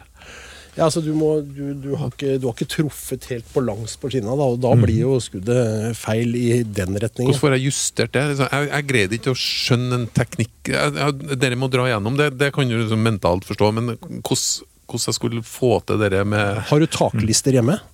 Ja, 0.72 0.86
altså, 0.86 1.02
du, 1.04 1.10
må, 1.12 1.34
du, 1.44 1.74
du, 1.76 1.90
har 2.00 2.08
ikke, 2.08 2.38
du 2.40 2.46
har 2.48 2.54
ikke 2.56 2.70
truffet 2.72 3.26
helt 3.28 3.48
på 3.52 3.60
langs 3.60 3.98
på 4.00 4.08
skinna, 4.08 4.32
da, 4.38 4.46
og 4.54 4.60
da 4.62 4.70
mm. 4.72 4.84
blir 4.86 5.00
jo 5.02 5.18
skuddet 5.20 5.98
feil 6.00 6.32
i 6.38 6.62
den 6.64 6.96
retningen. 6.96 7.28
Hvordan 7.28 7.42
får 7.42 7.56
jeg 7.58 7.66
justert 7.66 8.14
det? 8.16 8.22
Liksom, 8.30 8.48
Jeg, 8.48 8.70
jeg 8.70 8.88
greide 8.88 9.18
ikke 9.18 9.34
å 9.34 9.40
skjønne 9.42 9.98
en 10.00 10.06
teknikk 10.16 10.72
jeg, 10.72 10.94
jeg, 10.96 11.36
Dere 11.42 11.60
må 11.60 11.68
dra 11.72 11.90
gjennom 11.90 12.16
det, 12.16 12.30
det 12.40 12.48
kan 12.56 12.72
du 12.72 12.78
liksom 12.78 13.04
mentalt 13.04 13.44
forstå, 13.50 13.68
men 13.76 13.92
hvordan, 13.98 14.70
hvordan 14.88 15.08
jeg 15.10 15.18
skulle 15.18 15.44
få 15.44 15.74
til 15.90 16.06
det 16.06 16.24
med 16.32 16.64
Har 16.72 16.80
du 16.80 16.88
taklister 16.88 17.60
hjemme? 17.60 17.76
Ja, 17.76 17.91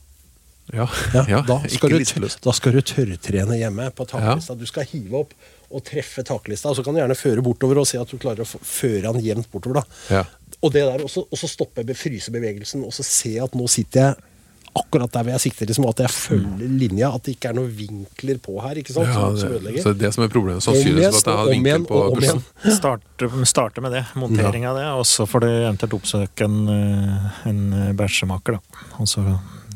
Ja, 0.75 0.87
ja 1.29 1.41
da, 1.47 1.61
skal 1.71 1.95
ikke 2.01 2.21
du, 2.21 2.29
da 2.45 2.53
skal 2.57 2.75
du 2.77 2.81
tørrtrene 2.85 3.57
hjemme 3.57 3.89
på 3.97 4.05
taklista. 4.11 4.57
Du 4.59 4.67
skal 4.69 4.85
hive 4.91 5.23
opp 5.25 5.33
og 5.69 5.85
treffe 5.85 6.25
taklista, 6.25 6.71
og 6.73 6.79
så 6.79 6.85
kan 6.85 6.97
du 6.97 7.01
gjerne 7.03 7.17
føre 7.19 7.45
bortover 7.45 7.83
og 7.83 7.89
se 7.89 8.01
at 8.01 8.09
du 8.09 8.17
klarer 8.21 8.45
å 8.45 8.49
føre 8.49 9.11
han 9.11 9.21
jevnt 9.25 9.51
bortover. 9.53 9.83
da. 9.83 10.19
Ja. 10.21 10.25
Og 10.65 10.73
det 10.75 10.83
der, 10.89 11.05
og 11.05 11.11
så, 11.13 11.23
og 11.29 11.39
så 11.39 11.49
stoppe 11.51 11.85
frysebevegelsen 11.95 12.83
og 12.85 12.93
så 12.97 13.05
se 13.07 13.37
at 13.41 13.55
nå 13.55 13.69
sitter 13.71 14.01
jeg 14.09 14.17
akkurat 14.79 15.11
der 15.11 15.25
hvor 15.25 15.33
jeg 15.35 15.43
sikter, 15.43 15.67
liksom, 15.67 15.87
at 15.91 16.01
jeg 16.05 16.13
følger 16.15 16.73
linja, 16.79 17.09
at 17.17 17.25
det 17.27 17.33
ikke 17.35 17.51
er 17.51 17.57
noen 17.57 17.71
vinkler 17.75 18.39
på 18.45 18.59
her. 18.63 18.79
ikke 18.79 18.95
sant, 18.95 19.09
Ja, 19.09 19.15
som, 19.15 19.37
som 19.41 19.49
det, 19.49 19.57
ødelegger. 19.59 19.83
så 19.83 19.91
det 19.93 19.97
er 19.97 20.03
det 20.05 20.11
som 20.15 20.25
er 20.25 20.33
problemet. 20.35 20.61
Om 20.69 20.75
igjen, 20.77 20.85
Sannsynligvis 20.85 21.21
at 21.23 21.31
jeg 21.33 21.39
har 21.41 21.51
vinkel 21.53 21.87
på 21.89 21.99
og 21.99 22.13
om 22.13 22.23
igjen. 22.23 22.43
pulsen. 22.45 22.77
Starte, 22.79 23.31
starte 23.53 23.85
med 23.85 23.97
det. 23.97 24.05
Montering 24.21 24.67
av 24.71 24.79
det, 24.79 24.87
og 25.01 25.07
så 25.09 25.27
får 25.27 25.45
du 25.45 25.49
eventuelt 25.51 25.97
oppsøke 25.99 26.47
en, 26.47 26.59
eh, 26.77 27.41
en 27.51 27.63
bæsjemaker. 27.99 28.59
da. 28.61 28.85
Og 29.03 29.11
så, 29.11 29.25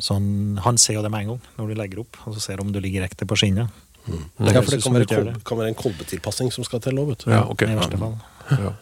så 0.02 0.16
han, 0.18 0.58
han 0.64 0.78
ser 0.82 0.98
jo 0.98 1.02
det 1.06 1.12
med 1.14 1.24
en 1.24 1.32
gang 1.36 1.42
når 1.60 1.72
du 1.72 1.74
legger 1.78 2.02
opp, 2.02 2.16
og 2.26 2.34
så 2.36 2.42
ser 2.42 2.58
du 2.58 2.66
om 2.66 2.72
du 2.74 2.80
ligger 2.82 3.04
riktig 3.06 3.28
på 3.30 3.38
skinnet. 3.38 3.70
Ja, 4.02 4.58
for 4.58 4.72
det 4.74 4.80
kan 4.82 4.96
være, 4.96 5.06
kolbe, 5.06 5.32
kan 5.46 5.58
være 5.60 5.70
en 5.70 5.76
kolbetilpassing 5.78 6.48
som 6.50 6.64
skal 6.66 6.80
til 6.82 6.96
òg, 6.98 7.12
vet 7.12 7.20
du. 7.22 7.28
Ja, 7.30 7.44
ok. 7.46 7.62
I 7.70 7.76
verste 7.78 8.00
fall. 8.00 8.16
Ja. 8.50 8.72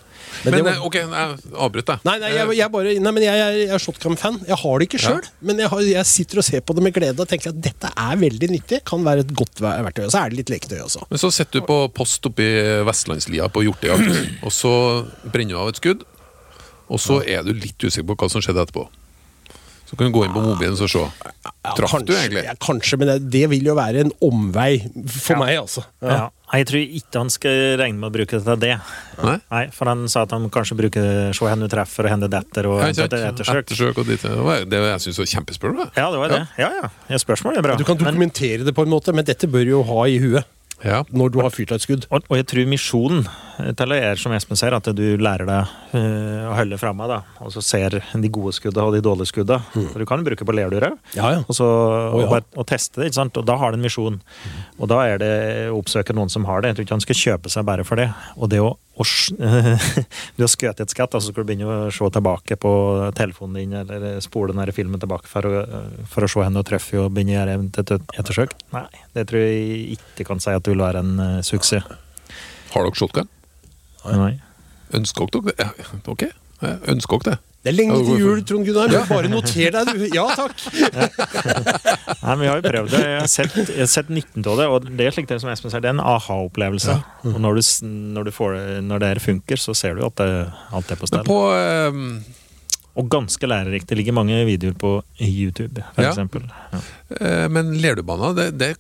Men 0.45 0.55
Men, 0.55 0.55
det 0.55 0.62
var- 0.65 0.77
eh, 0.79 0.85
ok, 0.87 0.95
jeg 0.95 1.55
avbryter 1.61 1.89
deg. 1.99 2.05
Nei, 2.07 2.15
nei, 2.23 2.29
jeg, 2.33 2.55
jeg, 2.57 2.71
bare, 2.73 2.93
nei, 3.05 3.12
men 3.12 3.25
jeg, 3.27 3.37
jeg, 3.41 3.57
jeg 3.67 3.75
er 3.75 3.83
shotgun-fan. 3.85 4.39
Jeg 4.49 4.57
har 4.62 4.79
det 4.81 4.87
ikke 4.89 5.00
sjøl, 5.03 5.27
men 5.50 5.59
jeg, 5.61 5.69
har, 5.73 5.81
jeg 5.91 6.07
sitter 6.09 6.41
og 6.41 6.47
ser 6.47 6.62
på 6.65 6.77
det 6.79 6.85
med 6.87 6.95
glede 6.97 7.21
og 7.21 7.29
tenker 7.29 7.50
at 7.53 7.59
dette 7.67 7.91
er 7.93 8.17
veldig 8.23 8.49
nyttig. 8.55 8.79
Kan 8.89 9.05
være 9.05 9.27
et 9.27 9.35
godt 9.37 9.61
verktøy. 9.61 10.05
Og 10.07 10.15
så 10.15 10.23
er 10.23 10.31
det 10.33 10.39
litt 10.41 10.53
leketøy 10.55 10.79
også. 10.87 11.03
Men 11.11 11.21
så 11.21 11.33
sitter 11.35 11.61
du 11.61 11.67
på 11.69 11.79
post 11.99 12.31
oppe 12.31 12.47
i 12.47 12.65
Vestlandslia 12.89 13.50
på 13.53 13.67
hjortejakt, 13.67 14.41
og 14.47 14.55
så 14.55 14.73
brenner 15.27 15.59
du 15.59 15.61
av 15.67 15.75
et 15.75 15.83
skudd, 15.83 16.07
og 16.89 17.03
så 17.03 17.21
er 17.27 17.45
du 17.45 17.53
litt 17.53 17.77
usikker 17.85 18.09
på 18.09 18.17
hva 18.23 18.31
som 18.33 18.41
skjedde 18.47 18.65
etterpå. 18.65 18.87
Så 19.91 19.97
kan 19.99 20.07
du 20.07 20.15
gå 20.15 20.21
inn 20.23 20.35
på 20.35 20.43
mobilen 20.45 20.77
og 20.79 20.91
se. 20.91 21.01
Traff 21.75 21.91
kanskje, 21.91 22.07
du 22.07 22.13
egentlig? 22.15 22.45
Ja, 22.47 22.53
kanskje, 22.63 22.99
men 23.01 23.09
det, 23.11 23.17
det 23.35 23.49
vil 23.51 23.65
jo 23.67 23.75
være 23.75 24.05
en 24.05 24.13
omvei 24.23 24.77
for 25.11 25.41
meg, 25.41 25.57
altså. 25.59 25.83
Ja. 25.99 26.29
Jeg 26.55 26.69
tror 26.71 26.95
ikke 27.01 27.23
han 27.25 27.33
skal 27.35 27.59
regne 27.81 27.99
med 27.99 28.09
å 28.09 28.13
bruke 28.15 28.39
det 28.39 28.47
til 28.47 28.63
det. 28.63 28.77
Nei? 29.19 29.35
Nei, 29.51 29.65
For 29.75 29.91
han 29.91 30.07
sa 30.11 30.23
at 30.29 30.35
han 30.35 30.47
kanskje 30.55 30.79
bruker 30.79 31.35
se 31.35 31.43
hvor 31.43 31.59
du 31.59 31.67
treffer 31.71 32.07
og 32.07 32.15
hvor 32.15 32.23
du 32.23 32.31
detter 32.37 32.71
og 32.71 32.79
Ja, 32.85 32.93
ettersøk. 33.09 33.65
Ettersøk 33.65 33.99
og 33.99 34.07
dit. 34.13 34.23
Det 34.23 34.47
var 34.47 34.65
det 34.71 34.85
jeg 34.87 35.05
syns 35.09 35.21
var 35.25 35.31
kjempespørsmål. 35.35 35.91
Ja, 35.99 36.07
det 36.15 36.23
var 36.23 36.37
det. 36.37 36.41
Ja, 36.63 36.71
ja. 36.79 36.95
ja 37.11 37.23
spørsmålet 37.23 37.59
er 37.59 37.67
bra. 37.67 37.79
Du 37.81 37.87
kan 37.89 37.99
Men- 37.99 38.13
dokumentere 38.13 38.63
det 38.67 38.75
på 38.79 38.87
en 38.87 38.95
måte, 38.95 39.15
men 39.15 39.27
dette 39.27 39.51
bør 39.51 39.67
du 39.67 39.75
jo 39.75 39.83
ha 39.91 40.07
i 40.07 40.23
huet 40.23 40.47
Ja. 40.85 41.03
når 41.13 41.33
du 41.35 41.39
har 41.45 41.51
fyrt 41.53 41.69
deg 41.73 41.81
et 41.81 41.85
skudd. 41.85 42.07
Og, 42.11 42.25
og 42.31 42.39
jeg 42.39 42.47
tror 42.51 42.69
misjonen 42.71 43.27
til 43.77 43.93
er, 43.93 44.17
som 44.17 44.33
Espen 44.33 44.57
ser, 44.57 44.73
at 44.73 44.87
du 44.97 45.03
lærer 45.21 45.45
deg 45.45 45.73
eh, 45.99 46.47
å 46.49 46.55
holde 46.57 46.79
framme. 46.81 47.05
da, 47.11 47.19
Og 47.45 47.53
så 47.53 47.61
ser 47.65 47.99
de 48.01 48.31
gode 48.33 48.55
skuddene 48.57 48.87
og 48.89 48.95
de 48.97 49.03
dårlige 49.05 49.29
skuddene. 49.33 49.61
For 49.93 50.01
Du 50.01 50.07
kan 50.09 50.23
jo 50.23 50.29
bruke 50.31 50.47
på 50.49 50.55
lerdyr 50.57 50.89
òg. 50.89 50.97
Ja, 51.19 51.35
ja. 51.37 51.43
Og, 51.45 51.53
så, 51.59 51.67
og, 51.69 52.23
ja. 52.25 52.31
bare- 52.33 52.49
og 52.57 52.67
teste 52.71 53.03
det. 53.03 53.11
ikke 53.11 53.21
sant? 53.21 53.37
Og 53.37 53.45
da 53.51 53.59
har 53.61 53.73
du 53.75 53.81
en 53.81 53.85
misjon. 53.85 54.21
Og 54.81 54.89
da 54.89 55.03
er 55.11 55.21
det 55.21 55.33
å 55.69 55.77
oppsøke 55.83 56.17
noen 56.17 56.33
som 56.33 56.49
har 56.49 56.63
det. 56.65 56.73
Jeg 56.73 56.81
tror 56.81 56.89
ikke 56.89 56.99
han 57.01 57.07
skal 57.09 57.21
kjøpe 57.25 57.53
seg 57.53 57.69
bare 57.69 57.85
for 57.85 58.01
det. 58.01 58.09
Og 58.41 58.49
det 58.53 58.63
å, 58.65 58.73
å, 58.99 59.05
du 60.37 60.43
har 60.43 60.51
skutt 60.51 60.81
et 60.83 60.93
skatt, 60.93 61.15
altså 61.15 61.31
skal 61.31 61.45
du 61.45 61.49
begynne 61.53 61.69
å 61.71 61.91
se 61.95 62.09
tilbake 62.13 62.57
på 62.61 62.73
telefonen 63.17 63.61
din 63.61 63.77
eller 63.81 64.19
spole 64.25 64.53
den 64.57 64.73
filmen 64.77 65.01
tilbake 65.01 65.31
for 65.31 65.47
å, 65.47 65.63
for 66.11 66.27
å 66.27 66.31
se 66.31 66.43
henne 66.45 66.61
og 66.61 66.67
treffe 66.69 66.99
og 67.01 67.13
begynne 67.15 67.37
å 67.37 67.39
gjøre 67.39 67.57
et- 67.71 68.11
ettersøk. 68.21 68.57
Nei, 68.75 68.87
det 69.17 69.27
tror 69.31 69.45
jeg 69.47 69.99
ikke 69.99 70.27
kan 70.33 70.43
si 70.43 70.51
at 70.53 70.65
det 70.67 70.75
vil 70.75 70.83
være 70.85 71.05
en 71.05 71.15
uh, 71.21 71.41
suksess. 71.47 71.87
Har 72.75 72.85
dere 72.87 72.99
shotgun? 72.99 73.31
Nei. 74.07 74.35
Ønsker 74.97 75.31
dere 75.33 75.55
det? 75.55 75.71
Ok, 76.11 76.27
ønsker 76.91 77.23
dere 77.25 77.37
det. 77.39 77.39
Det 77.61 77.69
er 77.69 77.75
lenge 77.76 77.97
til 78.07 78.23
jul, 78.23 78.38
Trond 78.49 78.64
Gunnar. 78.64 78.88
Ja. 78.95 79.02
Bare 79.05 79.29
noter 79.29 79.75
deg, 79.75 79.90
du. 79.93 80.05
Ja 80.17 80.23
takk. 80.33 80.62
Nei, 82.25 82.33
men 82.33 82.40
Vi 82.40 82.49
har 82.49 82.57
jo 82.61 82.64
prøvd 82.64 82.95
det. 82.95 83.00
Jeg 83.05 83.19
har 83.21 83.29
sett, 83.29 83.57
jeg 83.69 83.83
har 83.83 83.90
sett 83.93 84.09
nytten 84.17 84.47
av 84.49 84.57
det. 84.62 84.69
Og 84.73 84.87
det 84.97 85.07
er 85.11 85.12
slik 85.17 85.29
det 85.29 85.37
som 85.43 85.50
Espen 85.52 85.73
sier, 85.73 85.83
det 85.85 85.90
er 85.90 85.97
en 85.99 86.00
aha-opplevelse. 86.00 86.95
Og 87.29 87.37
når, 87.45 87.61
du, 87.61 87.87
når, 88.17 88.31
du 88.31 88.33
får, 88.33 88.57
når 88.88 89.02
det 89.05 89.11
her 89.12 89.21
funker, 89.26 89.61
så 89.61 89.76
ser 89.76 90.00
du 90.00 90.07
at 90.09 90.17
det, 90.23 90.31
alt 90.73 90.95
er 90.97 91.00
på 91.02 91.11
stell. 91.11 91.26
på 91.29 91.40
um... 91.93 92.05
Og 93.00 93.07
ganske 93.12 93.47
lærerikt. 93.47 93.87
Det 93.93 93.97
ligger 94.00 94.17
mange 94.17 94.40
videoer 94.49 94.75
på 94.76 94.95
YouTube, 95.23 95.85
for 95.95 96.02
Ja. 96.09 96.14
Ja. 96.17 96.81
eh, 97.21 97.45
Men 97.49 97.71
Lerdubana, 97.81 98.33
det, 98.37 98.49
det 98.59 98.73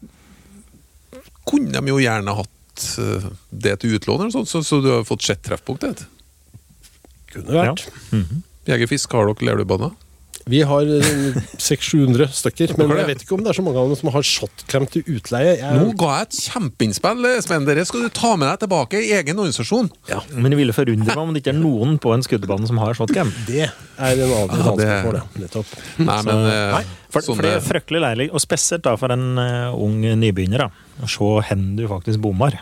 kunne 1.46 1.70
de 1.76 1.92
jo 1.92 2.00
gjerne 2.02 2.34
hatt 2.40 2.86
eh, 3.00 3.28
det 3.52 3.76
til 3.84 3.94
utlån, 4.00 4.24
eller 4.24 4.34
sånt, 4.34 4.50
så, 4.50 4.64
så 4.66 4.80
du 4.82 4.90
har 4.96 5.06
fått 5.08 5.24
sett 5.28 5.44
treffpunktet. 5.46 6.02
Kunne 7.32 7.54
vært. 7.60 7.86
Mhm. 8.10 8.42
Jegerfisk, 8.70 9.12
har 9.18 9.30
dere 9.32 9.50
lerdubaner? 9.52 9.92
Vi 10.50 10.62
har 10.64 10.88
eh, 10.88 11.36
600-700 11.60 12.30
stykker, 12.32 12.72
men 12.80 12.90
jeg 12.96 13.06
vet 13.10 13.22
ikke 13.22 13.34
om 13.36 13.42
det 13.44 13.50
er 13.52 13.56
så 13.58 13.62
mange 13.64 13.78
av 13.82 13.90
dem 13.90 13.98
som 14.00 14.08
har 14.14 14.24
shotcam 14.24 14.86
til 14.90 15.04
utleie. 15.12 15.52
Jeg, 15.60 15.76
Nå 15.76 15.90
ga 16.00 16.14
jeg 16.16 16.28
et 16.30 16.38
kjempeinnspill, 16.48 17.26
Sven. 17.44 17.66
Dere 17.68 17.84
skal 17.86 18.06
du 18.06 18.14
ta 18.16 18.30
med 18.40 18.48
deg 18.48 18.62
tilbake 18.64 19.02
i 19.04 19.10
egen 19.18 19.36
organisasjon. 19.42 19.90
Ja. 20.08 20.22
Men 20.32 20.50
det 20.54 20.58
ville 20.62 20.74
forundre 20.74 21.12
meg 21.12 21.20
om 21.22 21.36
det 21.36 21.42
ikke 21.44 21.52
er 21.52 21.60
noen 21.60 21.98
på 22.02 22.14
en 22.16 22.24
skuddbane 22.24 22.70
som 22.70 22.80
har 22.82 22.96
shotcam. 22.98 23.30
Det 23.46 23.66
er 23.68 23.76
en 24.24 24.24
annen, 24.24 24.64
Ja, 24.64 24.74
det- 24.80 24.96
for 25.04 25.18
det. 25.18 25.22
Nettopp. 25.44 25.76
Nei, 26.00 26.18
men 26.24 26.32
så... 26.32 26.56
Nei, 26.78 26.82
for, 27.10 27.28
for 27.28 27.44
det 27.46 27.52
er 27.58 27.64
fryktelig 27.68 28.02
leilig, 28.08 28.28
og 28.32 28.42
spesielt 28.42 28.86
da 28.88 28.96
for 28.98 29.12
en 29.12 29.28
uh, 29.36 29.76
ung 29.76 30.00
nybegynner. 30.24 30.66
da, 30.66 30.90
Å 31.04 31.10
se 31.10 31.20
hvor 31.20 31.44
du 31.76 31.86
faktisk 31.92 32.24
bommer. 32.24 32.56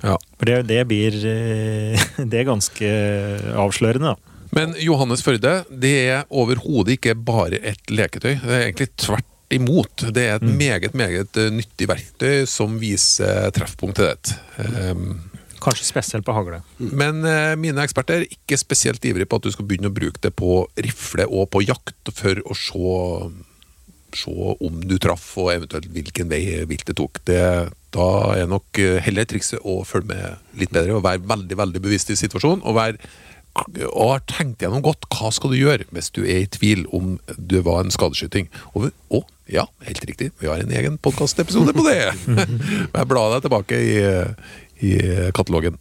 ja. 0.00 0.14
For 0.38 0.48
det, 0.48 0.62
det 0.70 0.86
blir 0.88 1.16
uh, 1.26 2.08
Det 2.30 2.44
er 2.44 2.48
ganske 2.54 2.96
avslørende, 3.60 4.14
da. 4.14 4.26
Men 4.56 4.74
Johannes 4.82 5.22
Førde, 5.22 5.60
det 5.70 5.96
er 6.10 6.24
overhodet 6.30 6.98
ikke 6.98 7.14
bare 7.14 7.60
et 7.62 7.92
leketøy. 7.92 8.34
Det 8.42 8.54
er 8.54 8.64
egentlig 8.66 8.90
tvert 8.98 9.28
imot. 9.50 10.06
Det 10.14 10.26
er 10.26 10.38
et 10.38 10.46
meget, 10.46 10.94
meget 10.94 11.38
eh, 11.38 11.50
nyttig 11.54 11.88
verktøy 11.90 12.46
som 12.50 12.78
viser 12.82 13.50
treffpunktet 13.54 14.10
ditt. 14.10 14.32
Um, 14.58 15.18
Kanskje 15.60 15.84
spesielt 15.84 16.24
på 16.24 16.34
hagle. 16.34 16.62
Men 16.78 17.24
eh, 17.28 17.54
mine 17.60 17.84
eksperter 17.84 18.22
er 18.22 18.30
ikke 18.30 18.58
spesielt 18.60 19.04
ivrige 19.04 19.28
på 19.28 19.40
at 19.40 19.46
du 19.46 19.52
skal 19.52 19.66
begynne 19.68 19.90
å 19.90 19.96
bruke 19.96 20.22
det 20.22 20.32
på 20.38 20.64
rifle 20.80 21.26
og 21.28 21.50
på 21.52 21.64
jakt 21.66 22.12
for 22.16 22.40
å 22.46 22.56
se, 22.56 22.94
se 24.22 24.54
om 24.56 24.80
du 24.86 24.96
traff, 25.02 25.26
og 25.42 25.52
eventuelt 25.52 25.90
hvilken 25.92 26.30
vei 26.32 26.62
viltet 26.70 26.96
tok. 26.98 27.20
Det, 27.28 27.42
da 27.94 28.10
er 28.38 28.48
nok 28.50 28.80
eh, 28.80 29.00
heller 29.04 29.28
trikset 29.28 29.60
å 29.66 29.82
følge 29.86 30.14
med 30.14 30.62
litt 30.62 30.72
bedre 30.74 30.96
og 30.96 31.04
være 31.06 31.26
veldig 31.28 31.60
veldig 31.60 31.84
bevisst 31.84 32.14
i 32.14 32.18
situasjonen. 32.22 32.64
Og 32.64 32.78
være 32.78 33.12
og 33.58 34.06
har 34.12 34.22
tenkt 34.30 34.62
gjennom 34.62 34.82
godt 34.84 35.08
hva 35.10 35.30
skal 35.34 35.50
du 35.52 35.58
gjøre 35.58 35.84
hvis 35.90 36.10
du 36.14 36.22
er 36.22 36.44
i 36.44 36.48
tvil 36.50 36.84
om 36.96 37.16
det 37.36 37.64
var 37.66 37.82
en 37.84 37.92
skadeskyting. 37.92 38.48
Og, 38.78 38.90
og 39.10 39.26
ja, 39.50 39.64
helt 39.84 40.04
riktig, 40.06 40.30
vi 40.40 40.48
har 40.48 40.62
en 40.62 40.70
egen 40.72 40.98
podkastepisode 41.02 41.74
på 41.76 41.84
det! 41.88 41.98
Jeg 42.94 43.08
blar 43.10 43.34
deg 43.34 43.44
tilbake 43.46 43.80
i, 43.82 43.94
i 44.86 44.92
katalogen. 45.36 45.78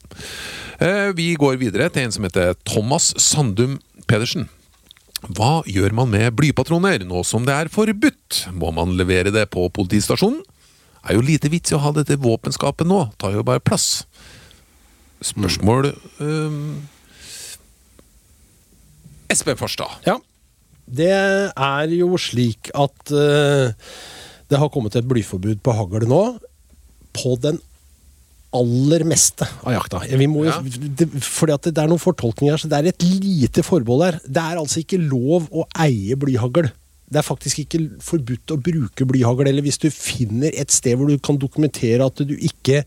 Eh, 0.81 1.11
Vi 1.15 1.33
går 1.39 1.59
videre 1.61 1.91
til 1.93 2.07
en 2.07 2.15
som 2.15 2.25
heter 2.25 2.57
Thomas 2.65 3.11
Sandum 3.21 3.77
Pedersen. 4.09 4.49
Hva 5.35 5.59
gjør 5.67 5.93
man 5.93 6.09
med 6.13 6.33
blypatroner 6.39 7.03
nå 7.05 7.21
som 7.27 7.45
det 7.45 7.53
er 7.53 7.69
forbudt? 7.71 8.45
Må 8.55 8.71
man 8.73 8.95
levere 8.97 9.33
det 9.35 9.49
på 9.53 9.67
politistasjonen? 9.75 10.41
Er 11.05 11.15
jo 11.15 11.23
lite 11.23 11.51
vits 11.51 11.71
i 11.71 11.77
å 11.77 11.81
ha 11.83 11.91
dette 11.95 12.17
våpenskapet 12.19 12.87
nå, 12.87 13.05
tar 13.21 13.35
jo 13.37 13.43
bare 13.47 13.61
plass. 13.63 14.03
Spørsmål 15.23 15.91
øhm, 16.23 16.87
Espen 19.29 19.57
Forstad. 19.59 19.99
Ja. 20.07 20.17
Det 20.89 21.11
er 21.13 21.91
jo 21.93 22.17
slik 22.17 22.71
at 22.73 23.13
uh, 23.13 23.69
det 24.49 24.57
har 24.57 24.71
kommet 24.73 24.95
et 24.97 25.05
blyforbud 25.09 25.61
på 25.65 25.75
hagl 25.77 26.07
nå. 26.09 26.23
På 27.13 27.35
den 27.41 27.59
aller 28.55 29.03
meste 29.05 29.45
av 29.61 29.75
jakta. 29.75 30.01
Vi 30.17 30.25
må 30.29 30.47
jo, 30.47 30.49
Ja. 30.49 30.61
det, 30.97 31.05
fordi 31.21 31.53
at 31.53 31.67
det 31.69 31.77
er 31.77 31.89
noen 31.91 32.01
fortolkninger 32.01 32.55
her, 32.55 32.61
så 32.61 32.69
det 32.71 32.79
er 32.79 32.89
et 32.89 33.05
lite 33.05 33.61
forbehold 33.65 34.05
her. 34.07 34.19
Det 34.25 34.41
er 34.41 34.57
altså 34.57 34.81
ikke 34.81 34.97
lov 35.03 35.45
å 35.53 35.67
eie 35.85 36.17
blyhagl. 36.17 36.71
Det 37.09 37.21
er 37.21 37.25
faktisk 37.25 37.61
ikke 37.63 37.83
forbudt 38.05 38.53
å 38.53 38.57
bruke 38.61 39.05
blyhagl. 39.09 39.47
Eller 39.49 39.65
hvis 39.65 39.77
du 39.81 39.89
finner 39.93 40.53
et 40.57 40.73
sted 40.73 40.97
hvor 40.97 41.09
du 41.09 41.17
kan 41.21 41.37
dokumentere 41.41 42.05
at 42.05 42.21
du 42.25 42.33
ikke 42.37 42.83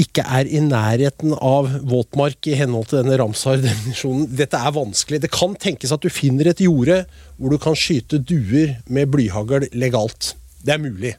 ikke 0.00 0.24
er 0.24 0.48
i 0.48 0.60
nærheten 0.64 1.34
av 1.36 1.68
våtmark 1.88 2.48
i 2.48 2.56
henhold 2.56 2.88
til 2.90 3.02
denne 3.02 3.18
Ramsar-definisjonen. 3.20 4.28
Dette 4.38 4.56
er 4.56 4.74
vanskelig. 4.74 5.20
Det 5.24 5.32
kan 5.32 5.56
tenkes 5.60 5.92
at 5.92 6.04
du 6.04 6.08
finner 6.12 6.48
et 6.48 6.62
jorde 6.64 7.02
hvor 7.36 7.52
du 7.52 7.58
kan 7.60 7.76
skyte 7.76 8.20
duer 8.22 8.78
med 8.88 9.10
blyhagl 9.12 9.68
legalt. 9.76 10.32
Det 10.64 10.76
er 10.76 10.80
mulig. 10.82 11.12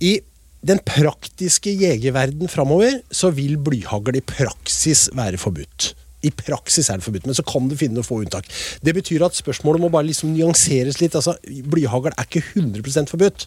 I 0.00 0.16
den 0.64 0.80
praktiske 0.80 1.74
jegerverden 1.76 2.48
framover 2.48 3.02
så 3.12 3.28
vil 3.36 3.58
blyhagl 3.60 4.16
i 4.16 4.24
praksis 4.24 5.10
være 5.12 5.40
forbudt. 5.40 5.92
I 6.24 6.32
praksis 6.34 6.90
er 6.90 7.00
det 7.00 7.06
forbudt, 7.06 7.28
men 7.28 7.36
så 7.36 7.44
kan 7.46 7.68
du 7.70 7.76
finne 7.78 7.98
noen 7.98 8.06
få 8.06 8.22
unntak. 8.24 8.48
Det 8.84 8.94
betyr 8.96 9.26
at 9.26 9.38
spørsmålet 9.38 9.84
må 9.84 9.92
bare 9.92 10.08
liksom 10.08 10.32
nyanseres 10.34 11.00
litt. 11.02 11.16
altså 11.18 11.36
Blyhagl 11.44 12.12
er 12.12 12.26
ikke 12.26 12.44
100% 12.54 13.12
forbudt, 13.12 13.46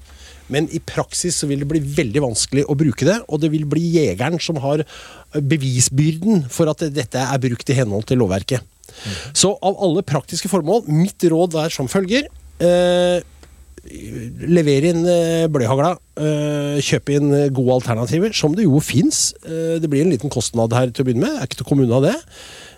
men 0.54 0.70
i 0.72 0.80
praksis 0.80 1.42
så 1.42 1.50
vil 1.50 1.64
det 1.64 1.70
bli 1.70 1.82
veldig 1.84 2.24
vanskelig 2.24 2.66
å 2.68 2.78
bruke 2.80 3.08
det, 3.08 3.20
og 3.28 3.44
det 3.44 3.52
vil 3.54 3.68
bli 3.70 3.84
jegeren 3.98 4.40
som 4.44 4.60
har 4.64 4.86
bevisbyrden 5.36 6.48
for 6.54 6.72
at 6.72 6.86
dette 6.96 7.24
er 7.24 7.44
brukt 7.44 7.70
i 7.70 7.78
henhold 7.78 8.08
til 8.10 8.22
lovverket. 8.24 8.64
Så 9.36 9.52
av 9.62 9.80
alle 9.84 10.04
praktiske 10.08 10.50
formål, 10.52 10.86
mitt 10.88 11.24
råd 11.28 11.58
er 11.66 11.74
som 11.74 11.90
følger. 11.92 12.30
Eh, 12.64 13.20
Lever 13.88 14.84
inn 14.90 15.06
eh, 15.08 15.46
blyhagla. 15.52 15.94
Eh, 16.20 16.80
kjøp 16.84 17.12
inn 17.16 17.30
gode 17.56 17.78
alternativer, 17.78 18.34
som 18.36 18.56
det 18.58 18.66
jo 18.66 18.82
fins. 18.84 19.30
Eh, 19.46 19.78
det 19.80 19.88
blir 19.92 20.04
en 20.04 20.12
liten 20.12 20.34
kostnad 20.34 20.76
her 20.76 20.92
til 20.92 21.06
å 21.06 21.08
begynne 21.08 21.24
med. 21.24 21.38
Det 21.38 21.44
Er 21.44 21.50
ikke 21.50 21.62
til 21.62 21.70
kommunen 21.70 21.96
av 21.96 22.08
det. 22.10 22.16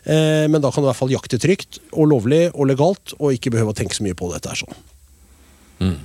Eh, 0.05 0.47
men 0.47 0.61
da 0.61 0.71
kan 0.71 0.83
du 0.83 0.87
i 0.87 0.91
hvert 0.91 0.99
fall 1.01 1.11
jakte 1.13 1.39
trygt 1.41 1.79
og 1.91 2.07
lovlig 2.11 2.49
og 2.53 2.67
legalt, 2.71 3.13
og 3.19 3.33
ikke 3.35 3.51
behøve 3.51 3.73
å 3.73 3.77
tenke 3.77 3.95
så 3.97 4.03
mye 4.05 4.15
på 4.15 4.31
dette. 4.33 4.49
her 4.49 4.55
sånn. 4.63 5.99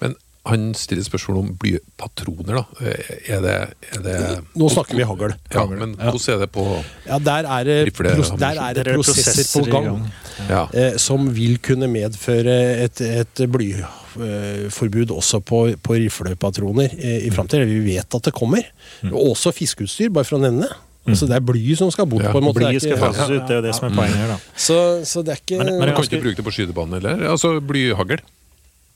Men 0.00 0.14
han 0.48 0.70
stiller 0.74 1.04
spørsmål 1.04 1.38
om 1.42 1.50
blypatroner, 1.60 2.56
da. 2.56 2.64
Eh, 2.80 3.34
Er 3.36 3.40
det, 3.44 3.56
er 3.92 4.00
det 4.02 4.14
Nå 4.56 4.70
snakker 4.72 4.96
vi 4.96 5.04
hagl. 5.04 5.34
Ja, 5.52 5.66
men 5.66 5.92
Ja. 5.98 6.10
hvordan 6.10 6.34
er 6.34 6.38
det 6.40 6.52
på 6.52 6.64
Ja, 7.06 7.18
der 7.18 7.44
er 7.46 7.64
det, 7.64 7.76
Rifle- 7.92 8.14
pros 8.16 8.30
der 8.38 8.56
er 8.58 8.74
det 8.74 8.86
er 8.86 8.94
prosesser 8.94 9.60
på 9.60 9.70
gang. 9.70 10.10
Ja. 10.48 10.66
eh, 10.72 10.96
som 10.96 11.28
vil 11.34 11.58
kunne 11.58 11.86
medføre 11.92 12.82
et, 12.84 13.00
et 13.00 13.34
blyforbud 13.52 15.10
også 15.12 15.40
på, 15.44 15.76
på 15.82 15.92
riflepatroner 16.00 16.90
eh, 16.98 17.26
i 17.26 17.30
framtida. 17.30 17.64
Vi 17.66 17.94
vet 17.96 18.14
at 18.14 18.22
det 18.22 18.32
kommer. 18.32 18.64
Og 19.12 19.36
også 19.36 19.52
fiskeutstyr, 19.52 20.08
bare 20.10 20.24
for 20.24 20.38
å 20.38 20.40
nevne 20.40 20.62
det. 20.66 20.76
Altså, 21.08 21.26
det 21.26 21.36
er 21.36 21.40
bly 21.40 21.74
som 21.78 21.90
skal 21.90 22.06
bort. 22.06 22.22
Ja, 22.22 22.32
på 22.34 22.38
en 22.42 22.44
måte. 22.44 22.60
Bly 22.60 22.74
Blyet 22.74 22.82
skal 22.84 22.98
fases 23.00 23.30
ut, 23.30 23.46
det 23.48 23.54
er 23.56 23.62
jo 23.62 23.62
det 23.68 23.74
som 23.74 23.88
er 23.88 23.96
poenget 23.96 24.20
her, 24.20 24.34
da. 24.34 24.36
Så, 24.56 24.76
så 25.08 25.22
det 25.24 25.32
er 25.32 25.40
ikke 25.40 25.58
Men- 25.64 25.78
men 25.78 25.88
Du 25.88 25.94
kan 25.96 26.04
ikke 26.04 26.22
bruke 26.26 26.36
det 26.36 26.44
på 26.44 26.52
skytebanen 26.52 27.00
heller? 27.00 27.24
Altså 27.30 27.56
blyhagl? 27.60 28.20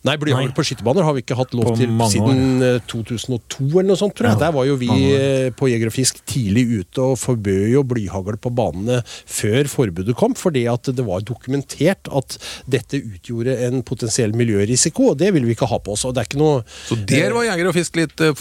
Nei, 0.04 0.18
blyhagl 0.20 0.50
på 0.52 0.60
skytebaner 0.68 1.00
har 1.02 1.14
vi 1.16 1.22
ikke 1.22 1.34
hatt 1.38 1.54
lov 1.56 1.64
På 1.64 1.76
til 1.78 1.88
siden 2.12 2.60
år. 2.60 2.82
2002 2.92 3.68
eller 3.80 3.88
noe 3.88 3.96
sånt, 3.96 4.12
tror 4.18 4.28
jeg. 4.28 4.34
Ja, 4.36 4.40
Der 4.42 4.52
var 4.52 4.66
jo 4.68 4.74
vi 4.76 4.88
eh, 5.16 5.48
på 5.56 5.70
Jeger 5.72 5.88
og 5.88 5.94
Fisk 5.96 6.18
tidlig 6.28 6.66
ute 6.82 7.00
og 7.00 7.14
forbød 7.16 7.70
jo 7.72 7.82
blyhagl 7.88 8.36
på 8.36 8.52
banene 8.52 8.98
før 9.08 9.64
forbudet 9.72 10.14
kom, 10.14 10.34
fordi 10.36 10.66
at 10.68 10.82
det 10.92 11.06
var 11.08 11.24
dokumentert 11.24 12.12
at 12.12 12.36
dette 12.68 13.00
utgjorde 13.00 13.56
en 13.64 13.80
potensiell 13.82 14.36
miljørisiko, 14.36 15.14
og 15.14 15.18
det 15.24 15.32
ville 15.32 15.48
vi 15.48 15.56
ikke 15.56 15.70
ha 15.72 15.78
på 15.80 15.96
oss. 15.96 16.04
Og 16.04 16.12
det 16.12 16.20
er 16.20 16.28
ikke 16.28 16.42
noe 16.44 16.60
Så 16.84 17.00
der 17.08 17.32
var 17.32 17.48
Jeger 17.48 17.72
og 17.72 17.74
Fisk 17.80 17.96
litt 17.96 18.20
uh, 18.20 18.34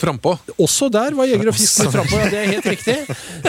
frampå. 0.00 0.34
Også 0.58 0.88
der 0.92 1.16
var 1.18 1.28
Jeger 1.28 1.50
og 1.50 1.56
Fisk 1.58 1.84
litt 1.84 1.94
frampå, 1.96 2.20
ja, 2.20 2.30
det 2.32 2.40
er 2.40 2.52
helt 2.52 2.68
riktig. 2.72 2.96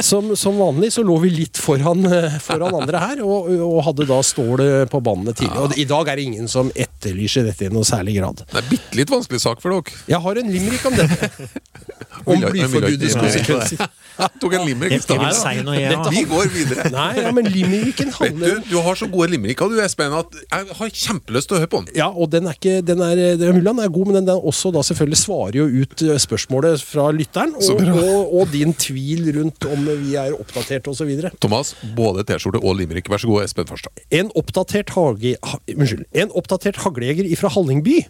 Som, 0.05 0.33
som 0.39 0.57
vanlig 0.59 0.91
så 0.95 1.03
lå 1.05 1.17
vi 1.23 1.31
litt 1.33 1.59
foran, 1.61 2.05
eh, 2.09 2.39
foran 2.43 2.79
andre 2.81 3.03
her, 3.03 3.23
og, 3.25 3.49
og 3.69 3.81
hadde 3.87 4.07
da 4.09 4.19
stålet 4.25 4.91
på 4.91 5.01
banene 5.05 5.35
tidlig. 5.37 5.63
Og 5.63 5.77
i 5.79 5.87
dag 5.89 6.11
er 6.11 6.19
det 6.19 6.27
ingen 6.31 6.51
som 6.51 6.71
etterlyser 6.75 7.47
dette 7.49 7.67
i 7.67 7.73
noe 7.73 7.87
særlig 7.87 8.19
grad. 8.19 8.45
Det 8.49 8.61
er 8.63 8.69
bitte 8.71 8.99
litt 8.99 9.13
vanskelig 9.13 9.43
sak 9.45 9.63
for 9.63 9.75
dere. 9.75 9.99
Jeg 10.09 10.23
har 10.25 10.41
en 10.41 10.53
limerick 10.53 10.87
om 10.89 10.97
dette. 10.99 11.31
Om 12.29 12.45
blyforbudets 12.49 13.17
konsekvenser. 13.19 13.89
Jeg 14.19 14.41
tok 14.41 14.55
en 14.57 14.65
limerick 14.67 14.97
i 14.97 15.01
stad. 15.03 16.09
Vi 16.11 16.23
går 16.27 16.49
videre. 16.51 16.89
Nei, 16.91 17.11
ja, 17.21 17.31
men 17.35 17.47
limericken 17.51 18.09
Vet 18.09 18.17
handler 18.19 18.59
du, 18.59 18.71
du 18.73 18.75
har 18.83 18.97
så 18.99 19.07
gode 19.11 19.29
limericker, 19.33 19.69
du 19.71 19.79
Espen, 19.83 20.13
at 20.15 20.35
jeg 20.41 20.77
har 20.79 20.91
kjempelyst 21.03 21.49
til 21.49 21.57
å 21.57 21.61
høre 21.61 21.71
på 21.71 21.81
den. 21.85 21.93
Ja, 21.99 22.09
og 22.11 22.31
den 22.33 22.49
er 22.49 22.57
ikke 22.57 22.79
den 22.85 23.03
er, 23.05 23.15
det 23.39 23.47
er 23.47 23.59
er 23.59 23.93
god, 23.95 24.09
men 24.09 24.19
den, 24.19 24.27
den 24.27 24.43
også 24.51 24.73
da 24.75 24.83
selvfølgelig 24.85 25.21
svarer 25.21 25.59
jo 25.61 25.67
ut 25.69 26.03
eh, 26.03 26.19
spørsmålet 26.19 26.83
fra 26.83 27.09
lytteren, 27.15 27.55
og, 27.55 27.83
og, 27.95 28.35
og 28.41 28.53
din 28.53 28.75
tvil 28.75 29.31
rundt 29.37 29.69
om 29.69 29.87
vi 30.03 30.15
er 30.19 30.35
oppdatert 30.35 30.89
osv. 30.91 31.11
Thomas, 31.39 31.75
både 31.95 32.25
T-skjorte 32.27 32.61
og 32.63 32.79
limerick. 32.81 33.09
Vær 33.11 33.21
så 33.21 33.31
god, 33.31 33.47
Espen 33.47 33.69
Farstad. 33.69 34.03
En 34.11 34.31
oppdatert, 34.39 34.93
hage, 34.97 35.35
ha, 35.43 35.61
unnskyld, 35.75 36.05
en 36.11 36.33
oppdatert 36.37 36.81
haglejeger 36.83 37.29
fra 37.39 37.51
Hallingby 37.55 38.01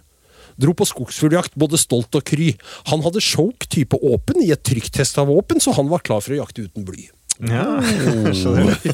dro 0.58 0.74
på 0.74 0.88
skogsfugljakt 0.90 1.54
både 1.60 1.78
stolt 1.82 2.16
og 2.18 2.24
kry. 2.26 2.54
Han 2.90 3.04
hadde 3.06 3.22
choke 3.24 3.68
type 3.70 3.98
åpen 4.02 4.42
i 4.46 4.52
et 4.56 4.64
trykktesta 4.66 5.26
våpen, 5.30 5.60
så 5.62 5.76
han 5.78 5.90
var 5.92 6.00
klar 6.06 6.22
for 6.26 6.34
å 6.36 6.42
jakte 6.42 6.66
uten 6.70 6.86
bly. 6.88 7.10
Ja, 7.40 7.64
skjønner 8.36 8.74
du. 8.76 8.90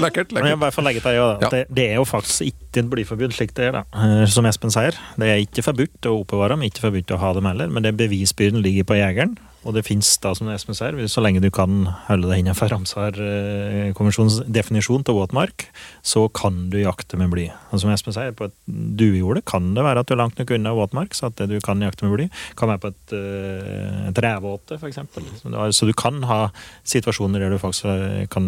Lekkert, 0.00 0.32
Men 0.32 0.46
jeg 0.48 0.58
bare 0.62 0.72
får 0.72 0.86
legge 0.86 1.02
til 1.04 1.16
ja, 1.18 1.26
Ja. 1.26 1.34
at 1.48 1.52
det, 1.52 1.62
det 1.76 1.84
er 1.90 1.98
jo 2.00 2.06
faktisk 2.08 2.46
ikke 2.48 2.80
et 2.82 2.88
blyforbud 2.92 3.34
slik 3.36 3.52
det 3.56 3.66
er, 3.68 3.72
da. 3.80 3.82
Eh, 3.92 4.24
som 4.32 4.46
Espen 4.48 4.72
sier. 4.72 4.96
Det 5.20 5.28
er 5.28 5.42
ikke 5.44 5.64
forbudt 5.66 6.08
å 6.08 6.14
oppbevare 6.22 6.56
dem, 6.56 6.64
ikke 6.68 6.86
forbudt 6.86 7.12
å 7.12 7.20
ha 7.20 7.34
dem 7.36 7.48
heller, 7.50 7.68
men 7.72 7.84
det 7.84 7.92
bevisbyrden 8.00 8.64
ligger 8.64 8.88
på 8.88 8.96
jegeren. 8.98 9.36
Og 9.66 9.74
det 9.74 9.82
finnes 9.86 10.08
da, 10.22 10.30
som 10.36 10.48
Espen 10.52 10.76
sier, 10.78 10.96
så 11.10 11.22
lenge 11.24 11.42
du 11.42 11.48
kan 11.54 11.88
holde 12.06 12.30
deg 12.30 12.42
innenfor 12.44 12.70
Ramsar-konvensjonens 12.70 14.40
definisjon 14.46 15.02
til 15.06 15.16
våtmark, 15.18 15.66
så 16.06 16.26
kan 16.30 16.68
du 16.70 16.78
jakte 16.78 17.18
med 17.18 17.32
bly. 17.32 17.48
Og 17.74 17.82
som 17.82 17.90
Espen 17.90 18.14
sier, 18.14 18.34
på 18.36 18.46
et 18.46 18.54
duejorde 18.66 19.42
kan 19.46 19.72
det 19.74 19.84
være 19.86 20.04
at 20.04 20.08
du 20.08 20.14
er 20.14 20.20
langt 20.22 20.38
nok 20.38 20.52
unna 20.54 20.74
våtmark, 20.76 21.16
så 21.18 21.30
at 21.30 21.38
det 21.40 21.48
du 21.50 21.58
kan 21.64 21.82
jakte 21.82 22.06
med 22.06 22.14
bly, 22.14 22.28
kan 22.58 22.70
være 22.70 22.82
på 22.84 22.92
et, 22.94 23.16
uh, 23.16 24.06
et 24.12 24.22
revåte, 24.22 24.78
eksempel. 24.86 25.26
Så 25.74 25.88
du 25.88 25.94
kan 25.98 26.22
ha 26.30 26.38
situasjoner 26.86 27.42
der 27.42 27.54
du 27.54 27.58
faktisk 27.58 27.88
eh, 27.90 28.26
kan 28.30 28.46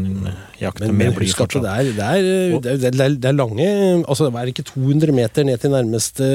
jakte 0.60 0.86
Men, 0.86 0.94
med 0.94 1.10
men 1.10 1.16
bly. 1.16 1.26
husk 1.26 1.40
at 1.42 1.56
det 1.58 1.72
er, 1.72 1.88
det, 1.96 2.06
er, 2.06 2.28
det, 2.62 2.72
er, 2.72 2.78
det, 2.84 2.92
er, 2.94 3.16
det 3.18 3.30
er 3.30 3.36
lange 3.36 3.66
altså 4.06 4.28
Det 4.28 4.38
er 4.38 4.50
ikke 4.52 4.64
200 4.70 5.14
meter 5.14 5.46
ned 5.48 5.58
til 5.62 5.72
nærmeste 5.72 6.28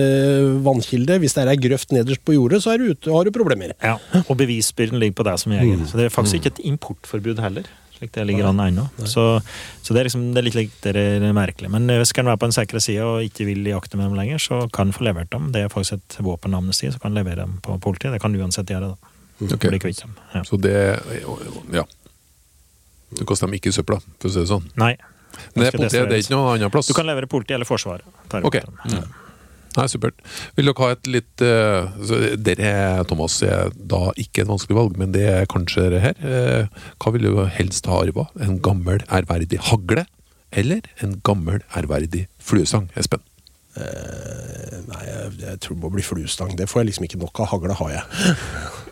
vannkilde. 0.65 1.17
Hvis 1.23 1.37
det 1.37 1.45
er 1.45 1.53
ei 1.53 1.61
grøft 1.61 1.93
nederst 1.95 2.23
på 2.25 2.35
jordet, 2.35 2.59
så 2.63 2.73
er 2.73 2.81
du 2.81 2.91
ute, 2.91 3.13
har 3.13 3.27
du 3.27 3.31
problemer. 3.35 3.73
Ja, 3.79 3.95
og 4.27 4.37
bevisbyrden 4.75 4.99
ligger 4.99 5.15
på 5.21 5.23
deg 5.29 5.39
som 5.39 5.53
jeger. 5.53 5.79
Mm. 5.79 5.87
Så 5.87 5.97
det 5.97 6.05
er 6.05 6.13
faktisk 6.13 6.39
ikke 6.39 6.53
et 6.55 6.61
importforbud 6.73 7.39
heller. 7.39 7.63
slik 7.97 8.11
det 8.13 8.25
ligger 8.25 8.49
an 8.49 8.59
ennå. 8.59 8.87
Så, 9.05 9.41
så 9.81 9.93
det 9.93 10.01
er 10.01 10.09
liksom 10.09 10.33
det 10.33 10.41
er 10.41 10.47
litt 10.47 10.55
litt 10.55 10.77
det 10.83 10.95
er 10.95 11.33
merkelig. 11.33 11.69
Men 11.71 11.87
hvis 11.87 12.13
en 12.17 12.25
være 12.25 12.41
på 12.41 12.49
den 12.49 12.57
sikre 12.57 12.81
sida 12.81 13.05
og 13.05 13.23
ikke 13.23 13.45
vil 13.45 13.65
jakte 13.65 13.97
med 13.97 14.09
dem 14.09 14.17
lenger, 14.17 14.37
så 14.37 14.67
kan 14.73 14.89
en 14.89 14.93
få 14.93 15.03
levert 15.03 15.31
dem. 15.31 15.51
Det 15.53 15.63
er 15.63 15.69
faktisk 15.69 15.99
et 15.99 16.19
våpenamnesti, 16.19 16.91
så 16.91 16.99
kan 16.99 17.13
en 17.13 17.21
levere 17.21 17.45
dem 17.45 17.59
på 17.63 17.77
politiet. 17.79 18.13
Det 18.13 18.21
kan 18.21 18.33
du 18.33 18.41
uansett 18.41 18.69
gjøre. 18.69 18.93
da. 18.93 19.13
Okay. 19.43 19.69
Bli 19.69 19.79
kvitt 19.79 20.01
dem. 20.01 20.15
Ja. 20.33 20.43
Så 20.43 20.57
det 20.57 21.01
Ja. 21.71 21.85
Det 23.13 23.25
koster 23.29 23.45
dem 23.45 23.53
ikke 23.53 23.71
søpla, 23.71 23.99
for 24.19 24.29
å 24.29 24.33
si 24.33 24.39
det 24.41 24.49
sånn. 24.49 24.63
Nei. 24.75 24.95
Det 25.53 25.67
er 25.67 25.75
politiet, 25.75 26.07
det 26.09 26.15
er 26.15 26.21
ikke 26.23 26.33
noe 26.33 26.53
annen 26.55 26.71
plass? 26.73 26.87
Du 26.89 26.95
kan 26.97 27.05
levere 27.05 27.29
politiet 27.29 27.57
eller 27.57 27.69
Forsvaret. 27.69 28.05
Ok. 28.41 28.57
dem. 28.57 28.73
Mm. 28.89 29.22
Nei, 29.73 29.87
supert. 29.89 30.19
Vil 30.57 30.67
dere 30.69 30.83
ha 30.83 30.87
et 30.93 31.07
litt 31.09 31.41
uh, 31.41 31.89
Dere, 32.37 33.01
Thomas, 33.09 33.39
er 33.45 33.71
da 33.73 34.11
ikke 34.21 34.43
et 34.43 34.51
vanskelig 34.51 34.77
valg, 34.77 34.97
men 35.01 35.13
det 35.15 35.23
er 35.31 35.47
kanskje 35.49 35.87
det 35.95 36.01
her. 36.03 36.15
Uh, 36.21 36.63
hva 37.01 37.09
vil 37.15 37.25
du 37.25 37.41
helst 37.57 37.89
ha 37.89 37.97
arva? 38.03 38.27
En 38.43 38.59
gammel, 38.63 39.01
ærverdig 39.09 39.59
hagle? 39.71 40.05
Eller 40.53 40.85
en 41.01 41.17
gammel, 41.25 41.63
ærverdig 41.73 42.27
fluesang, 42.43 42.91
Espen? 42.99 43.23
Uh, 43.73 44.77
nei, 44.91 45.03
jeg, 45.07 45.33
jeg 45.41 45.55
tror 45.65 45.73
det 45.79 45.81
må 45.81 45.89
bli 45.95 46.05
fluestang. 46.05 46.53
Det 46.57 46.69
får 46.69 46.79
jeg 46.83 46.87
liksom 46.91 47.05
ikke 47.09 47.23
nok 47.25 47.35
av. 47.41 47.49
Hagle 47.55 47.73
har 47.81 47.89
jeg. 47.97 48.05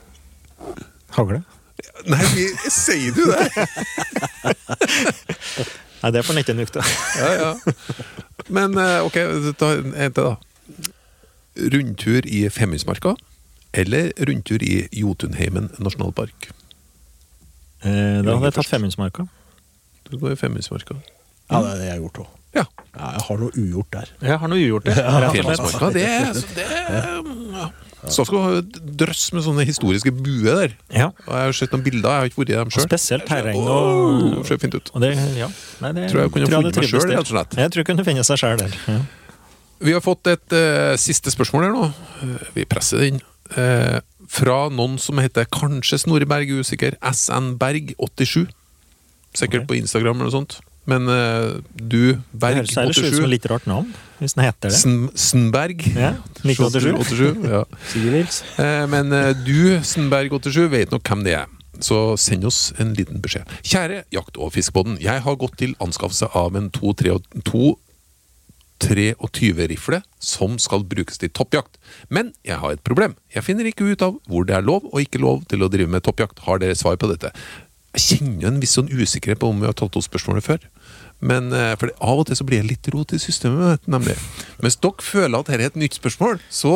Hagle? 1.19 1.43
Nei, 2.09 2.25
sier 2.73 3.13
du 3.13 3.27
det? 3.29 3.45
Nei, 6.01 6.09
det 6.15 6.23
får 6.25 6.33
en 6.33 6.41
ikke 6.41 6.57
nukte. 6.57 6.81
ja, 7.21 7.29
ja. 7.37 7.51
Men 8.49 8.73
ok, 9.05 9.17
ta 9.61 9.67
en 9.77 9.93
en 9.93 10.17
til, 10.17 10.25
da. 10.25 10.33
Rundtur 11.57 12.25
i 12.25 12.45
Femundsmarka 12.49 13.15
eller 13.73 14.11
rundtur 14.27 14.63
i 14.63 14.87
Jotunheimen 14.95 15.69
nasjonalpark? 15.79 16.49
Eh, 17.83 18.21
da 18.23 18.35
hadde 18.35 18.49
jeg 18.51 18.57
tatt 18.59 18.69
Femundsmarka. 18.71 19.25
Du 20.09 20.17
går 20.19 20.35
i 20.35 20.39
Femundsmarka. 20.39 20.95
Ja, 21.51 21.61
det 21.63 21.71
er 21.73 21.77
det 21.81 21.85
jeg 21.89 21.95
har 21.97 22.01
gjort 22.05 22.19
òg. 22.25 22.29
Ja. 22.51 22.65
Ja, 22.91 23.09
jeg 23.15 23.21
har 23.29 23.37
noe 23.39 23.53
ugjort 23.55 23.93
der. 23.95 24.09
Jeg 24.27 24.39
har 24.41 24.51
noe 24.51 24.59
ugjort 24.59 24.85
det. 24.89 24.95
rett. 24.97 25.31
Femundsmarka, 25.37 25.89
det 25.95 26.09
altså, 26.11 26.47
det 26.55 26.67
ja. 27.55 27.69
Statskog 28.01 28.41
har 28.41 28.53
jo 28.55 28.61
et 28.63 28.77
drøss 28.97 29.27
med 29.37 29.43
sånne 29.45 29.63
historiske 29.67 30.09
buer 30.15 30.55
der. 30.57 30.71
Ja. 30.89 31.11
Og 31.27 31.31
jeg 31.37 31.45
har 31.51 31.55
sett 31.59 31.73
noen 31.75 31.83
bilder, 31.85 32.09
jeg 32.15 32.23
har 32.23 32.29
ikke 32.31 32.39
vært 32.41 32.49
i 32.51 32.55
dem 32.57 32.71
Og 32.71 32.73
sjøl. 32.75 32.85
spesielt 32.89 33.27
terreng 33.29 33.59
og 33.61 34.39
Ser 34.49 34.57
fint 34.63 34.73
ut. 34.79 34.89
Og 34.97 35.03
det, 35.05 35.11
ja. 35.37 35.47
Nei, 35.85 35.91
det 35.99 36.07
Tror 36.09 36.23
jeg 36.25 36.33
kunne 36.33 36.49
funnet 36.49 36.79
meg 36.81 36.89
sjøl, 36.89 37.05
rett 37.11 37.21
og 37.21 37.29
slett. 37.29 37.57
Jeg 37.61 37.71
tror 37.75 37.83
jeg 37.83 37.89
kunne 37.91 38.05
finne 38.07 38.25
seg 38.25 38.41
sjøl 38.41 38.57
der. 38.63 38.73
Ja. 38.89 38.97
Vi 39.81 39.93
har 39.95 40.01
fått 40.03 40.29
et 40.29 40.55
uh, 40.55 40.93
siste 41.01 41.33
spørsmål 41.33 41.67
her 41.67 41.75
nå. 41.75 41.91
Uh, 42.21 42.49
vi 42.55 42.65
presser 42.69 43.01
det 43.01 43.11
inn. 43.11 43.21
Uh, 43.51 43.99
fra 44.31 44.65
noen 44.71 44.97
som 45.01 45.19
heter 45.19 45.47
kanskje 45.51 46.03
Snorre 46.05 46.27
Berg, 46.29 46.51
usikker. 46.61 46.97
SN 47.01 47.55
Berg 47.61 47.95
87. 47.97 48.45
Sikkert 49.33 49.63
okay. 49.63 49.69
på 49.69 49.79
Instagram 49.81 50.21
eller 50.21 50.29
noe 50.29 50.37
sånt. 50.41 50.59
Men 50.89 51.05
du, 51.05 52.17
Det 52.17 52.39
Berg 52.41 52.57
høres 52.57 52.71
ellers 52.81 52.97
ut 52.97 53.05
som 53.05 53.21
87 53.21 53.25
et 53.27 53.31
litt 53.35 53.43
rart 53.51 53.67
navn, 53.69 53.91
hvis 54.17 54.33
den 54.33 54.41
heter 54.47 54.71
det. 54.71 54.79
Sn 54.79 54.95
Snberg. 55.13 55.83
Ja, 55.93 56.09
1987. 56.41 57.43
ja. 57.45 57.61
Men 58.91 59.13
du, 59.45 59.77
Snberg87, 59.85 60.65
vet 60.73 60.95
nok 60.95 61.05
hvem 61.05 61.21
det 61.27 61.37
er. 61.37 61.53
Så 61.85 61.99
send 62.21 62.49
oss 62.49 62.71
en 62.81 62.95
liten 62.97 63.21
beskjed. 63.21 63.49
Kjære 63.61 64.03
jakt- 64.13 64.41
og 64.41 64.55
fiskebåten. 64.57 64.97
Jeg 65.01 65.21
har 65.21 65.37
gått 65.39 65.59
til 65.61 65.77
anskaffelse 65.81 66.31
av 66.37 66.57
en 66.57 66.71
223-rifle 68.81 70.01
som 70.21 70.57
skal 70.61 70.85
brukes 70.87 71.21
til 71.21 71.31
toppjakt. 71.33 71.79
Men 72.09 72.33
jeg 72.47 72.59
har 72.61 72.75
et 72.75 72.83
problem. 72.87 73.15
Jeg 73.33 73.45
finner 73.47 73.67
ikke 73.69 73.89
ut 73.91 74.05
av 74.05 74.17
hvor 74.29 74.47
det 74.47 74.57
er 74.57 74.65
lov 74.65 74.87
og 74.91 75.01
ikke 75.03 75.21
lov 75.21 75.45
til 75.51 75.63
å 75.63 75.69
drive 75.71 75.91
med 75.91 76.05
toppjakt. 76.05 76.43
Har 76.47 76.61
dere 76.61 76.77
svar 76.77 76.99
på 77.01 77.09
dette? 77.11 77.33
Jeg 77.97 78.05
kjenner 78.05 78.51
en 78.51 78.61
viss 78.61 78.77
sånn 78.77 78.91
usikkerhet 78.91 79.41
på 79.41 79.49
om 79.51 79.59
vi 79.59 79.67
har 79.67 79.75
tatt 79.77 79.97
opp 79.99 80.05
spørsmålet 80.05 80.45
før. 80.47 80.69
Men 81.21 81.51
eh, 81.53 81.73
for 81.77 81.91
det, 81.91 81.97
Av 82.01 82.21
og 82.23 82.29
til 82.29 82.39
så 82.39 82.47
blir 82.47 82.63
det 82.63 82.71
litt 82.71 82.89
rot 82.93 83.13
i 83.13 83.19
systemet. 83.21 83.75
vet 83.75 83.91
nemlig. 83.91 84.15
Mens 84.63 84.79
dere 84.81 85.05
føler 85.05 85.37
at 85.37 85.51
dette 85.51 85.59
er 85.59 85.73
et 85.73 85.79
nytt 85.83 85.99
spørsmål, 85.99 86.41
så 86.49 86.73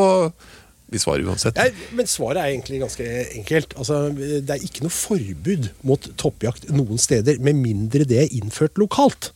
vi 0.91 1.01
svarer 1.01 1.25
uansett. 1.25 1.57
Nei, 1.57 1.71
men 1.97 2.07
svaret 2.09 2.43
er 2.43 2.51
egentlig 2.51 2.83
ganske 2.83 3.07
enkelt. 3.39 3.73
Altså, 3.79 4.03
det 4.13 4.53
er 4.53 4.67
ikke 4.67 4.85
noe 4.85 4.93
forbud 4.93 5.71
mot 5.87 6.11
toppjakt 6.21 6.69
noen 6.75 7.01
steder, 7.01 7.39
med 7.41 7.57
mindre 7.57 8.05
det 8.05 8.21
er 8.21 8.37
innført 8.37 8.77
lokalt. 8.77 9.31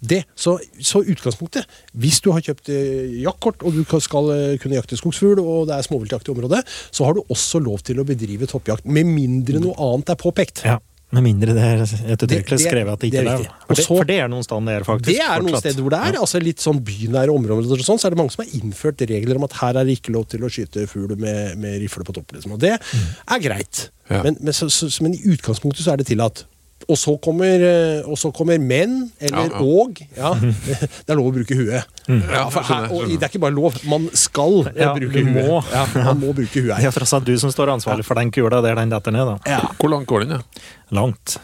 Det, 0.00 0.20
så, 0.38 0.52
så 0.78 1.00
utgangspunktet 1.02 1.66
Hvis 1.98 2.20
du 2.22 2.30
har 2.30 2.40
kjøpt 2.46 2.68
eh, 2.70 3.16
jaktkort 3.24 3.64
og 3.66 3.74
du 3.74 3.82
skal 4.00 4.28
eh, 4.30 4.58
kunne 4.62 4.76
jakte 4.78 4.94
skogsfugl, 4.96 5.40
og 5.42 5.64
det 5.66 5.74
er 5.74 5.82
småviltjakt 5.88 6.28
i 6.30 6.34
området, 6.36 6.60
så 6.94 7.04
har 7.08 7.14
du 7.18 7.24
også 7.26 7.58
lov 7.64 7.82
til 7.82 7.98
å 7.98 8.04
bedrive 8.06 8.46
toppjakt. 8.46 8.86
Med 8.86 9.06
mindre 9.10 9.58
noe 9.58 9.74
annet 9.74 10.14
er 10.14 10.20
påpekt. 10.20 10.62
Ja, 10.68 10.78
Med 11.10 11.24
mindre 11.24 11.54
det 11.56 11.62
er 11.64 11.82
ettertrykkelig 11.82 12.28
Det- 12.28 12.58
det- 12.58 12.68
skrevet 12.68 12.92
at 12.92 13.00
det 13.00 13.10
det 13.10 13.20
ikke 13.24 13.32
er 13.32 13.40
er. 13.40 13.48
Og 13.48 13.66
For, 13.66 13.74
det- 13.74 13.86
for 13.88 14.04
det 14.04 14.18
er 14.20 14.28
noen 14.28 14.44
steder 14.44 14.84
faktisk. 14.84 15.08
Det 15.08 15.18
er 15.24 15.40
noen 15.40 15.48
fortsatt. 15.48 15.60
steder 15.64 15.82
hvor 15.82 15.90
det 15.90 16.00
er. 16.04 16.18
altså 16.20 16.42
Litt 16.42 16.58
sånn 16.60 16.80
bynære 16.84 17.32
områder 17.32 17.72
og 17.72 17.78
sånn, 17.80 17.98
så 17.98 18.06
er 18.06 18.10
det 18.10 18.18
mange 18.18 18.30
som 18.36 18.44
har 18.44 18.52
innført 18.60 19.00
regler 19.08 19.36
om 19.36 19.44
at 19.44 19.52
her 19.54 19.74
er 19.80 19.84
det 19.88 19.96
ikke 20.02 20.12
lov 20.12 20.28
til 20.28 20.40
å 20.44 20.50
skyte 20.52 20.86
fugl 20.86 21.16
med, 21.16 21.56
med 21.58 21.80
rifle 21.80 22.04
på 22.04 22.12
topp. 22.14 22.30
Liksom. 22.36 22.52
Og 22.52 22.58
det 22.60 22.74
er 22.78 23.38
greit. 23.40 23.88
Ja. 24.10 24.22
Men, 24.22 24.36
men, 24.40 24.52
så, 24.52 24.68
så, 24.68 25.00
men 25.02 25.14
i 25.14 25.22
utgangspunktet 25.32 25.80
så 25.82 25.92
er 25.92 25.96
det 25.96 26.06
tillatt. 26.12 26.44
Og 26.88 26.96
så 26.96 27.16
kommer, 27.20 27.64
eh, 27.66 28.06
og 28.06 28.16
så 28.20 28.30
kommer 28.32 28.60
menn, 28.62 29.10
eller 29.20 29.48
Ja, 29.50 29.58
ja. 29.58 29.62
og. 29.64 29.98
Ja, 30.16 30.30
det 31.04 31.10
er 31.10 31.18
lov 31.18 31.32
å 31.32 31.34
bruke 31.34 31.56
huet. 31.58 31.88
Ja, 32.08 32.44
for 32.54 32.62
her, 32.68 32.86
og 32.94 33.08
det 33.10 33.18
er 33.18 33.28
ikke 33.32 33.42
bare 33.42 33.56
lov, 33.56 33.76
man 33.90 34.06
skal 34.16 34.62
Ja, 34.78 34.94
bruke 34.94 35.18
huet. 35.24 35.34
må. 35.34 35.58
Ja, 35.72 35.84
man 36.06 36.22
må 36.22 36.32
bruke 36.36 36.62
huet 36.62 36.78
Det 36.78 37.12
er 37.12 37.26
du 37.26 37.34
som 37.42 37.50
står 37.52 37.74
ansvarlig 37.74 38.06
for 38.06 38.14
den 38.20 38.30
kula 38.30 38.62
der 38.64 38.78
den 38.78 38.94
detter 38.94 39.12
ned. 39.12 39.26
da. 39.26 39.36
Ja. 39.58 39.60
Hvor 39.80 39.90
langt 39.92 40.06
går 40.08 40.24
den, 40.24 40.38
ja? 40.38 40.62
Langt. 40.94 41.38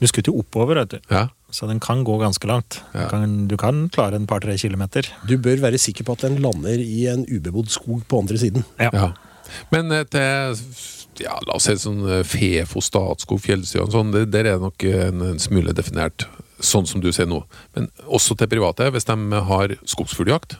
Du 0.00 0.06
skutter 0.10 0.32
jo 0.32 0.42
oppover, 0.42 0.82
vet 0.82 0.96
du. 0.96 0.98
ja? 1.14 1.28
så 1.52 1.66
den 1.68 1.78
kan 1.84 2.00
gå 2.02 2.14
ganske 2.18 2.48
langt. 2.48 2.80
Du, 2.94 3.02
kan, 3.10 3.46
du 3.46 3.56
kan 3.60 3.82
klare 3.92 4.16
en 4.16 4.26
par-tre 4.26 4.54
kilometer. 4.56 5.04
Du 5.28 5.36
bør 5.36 5.60
være 5.60 5.76
sikker 5.78 6.04
på 6.08 6.14
at 6.16 6.22
den 6.24 6.38
lander 6.40 6.80
i 6.80 7.06
en 7.12 7.26
ubebodd 7.28 7.68
skog 7.68 8.00
på 8.08 8.22
andre 8.22 8.38
siden. 8.40 8.64
Ja. 8.80 9.10
Men 9.70 9.92
eh, 9.92 10.06
til 10.08 10.56
ja, 11.22 11.38
la 11.46 11.54
oss 11.58 11.68
si 11.70 11.76
sånn 11.80 12.02
eh, 12.08 12.22
Fefo, 12.26 12.82
Statskog, 12.84 13.40
Fjellsida 13.44 13.84
og 13.86 13.94
sånn, 13.94 14.10
det, 14.14 14.26
der 14.34 14.48
er 14.50 14.58
det 14.58 14.66
nok 14.66 14.84
en, 14.90 15.22
en 15.32 15.38
smule 15.42 15.72
definert, 15.76 16.26
sånn 16.62 16.86
som 16.86 17.00
du 17.02 17.08
ser 17.14 17.26
nå. 17.30 17.40
Men 17.76 17.88
også 18.06 18.36
til 18.38 18.50
private, 18.52 18.90
hvis 18.94 19.08
de 19.08 19.16
har 19.52 19.76
skogsfugljakt, 19.94 20.58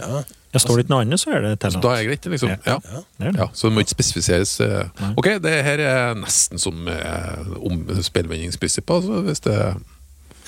Ja. 0.00 0.22
Ja, 0.50 0.58
Står 0.58 0.80
det 0.80 0.82
ikke 0.82 0.90
noe 0.90 1.02
annet, 1.04 1.20
så 1.22 1.30
er 1.30 1.42
det 1.44 1.50
så 1.52 1.58
tillatt. 1.62 1.82
da 1.84 1.90
er 1.94 1.98
det 2.00 2.06
greit, 2.08 2.24
liksom. 2.32 2.48
Ja. 2.66 2.76
Det 2.82 3.02
det. 3.20 3.28
Ja, 3.38 3.44
så 3.54 3.68
det 3.68 3.74
må 3.76 3.82
ikke 3.84 3.92
spesifiseres. 3.94 4.54
eh. 4.64 4.88
Nei. 4.98 5.10
Ok, 5.20 5.28
det 5.44 5.52
her 5.62 5.78
er 5.86 6.16
nesten 6.18 6.58
som 6.58 6.88
eh, 6.90 7.52
om 7.60 7.76
spillvendingsprinsippet, 8.02 8.90
altså, 8.96 9.20
hvis 9.28 9.44
det 9.46 9.58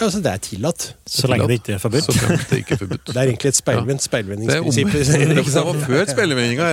altså, 0.06 0.20
det 0.24 0.30
er 0.32 0.40
tillatt. 0.42 0.84
Så 1.08 1.28
lenge 1.30 1.46
det 1.50 1.56
ikke 1.60 1.74
er 1.76 1.80
forbudt. 1.82 2.06
Så 2.08 2.14
lenge 2.26 2.46
det 2.50 2.58
ikke 2.62 2.76
er 2.76 2.80
forbudt. 2.82 3.04
Det 3.08 3.16
er 3.16 3.30
egentlig 3.30 3.50
et 3.52 3.58
speilvendt 3.58 4.02
Det 4.02 4.58
om, 4.60 4.70
speilvendingsprinsipp. 4.76 5.44
det 5.48 5.64
var 5.66 5.80
før 5.86 6.06
speilvendinga. 6.12 6.68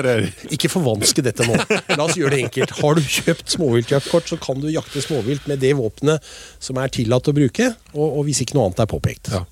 Ikke 0.55 0.71
forvanske 0.71 1.25
dette 1.25 1.47
nå. 1.47 1.57
La 1.95 2.05
oss 2.05 2.17
gjøre 2.19 2.35
det 2.35 2.41
enkelt. 2.47 2.75
Har 2.79 2.99
du 2.99 3.03
kjøpt 3.03 3.55
småviltjaktkort, 3.55 4.29
så 4.31 4.39
kan 4.41 4.61
du 4.63 4.69
jakte 4.73 5.03
småvilt 5.05 5.47
med 5.51 5.61
det 5.63 5.75
våpenet 5.79 6.25
som 6.59 6.79
er 6.81 6.91
tillatt 6.93 7.29
å 7.29 7.35
bruke, 7.35 7.71
og, 7.95 8.07
og 8.07 8.25
hvis 8.27 8.43
ikke 8.45 8.57
noe 8.57 8.69
annet 8.69 8.83
er 8.85 8.89
påpekt. 8.91 9.31
Ja. 9.33 9.43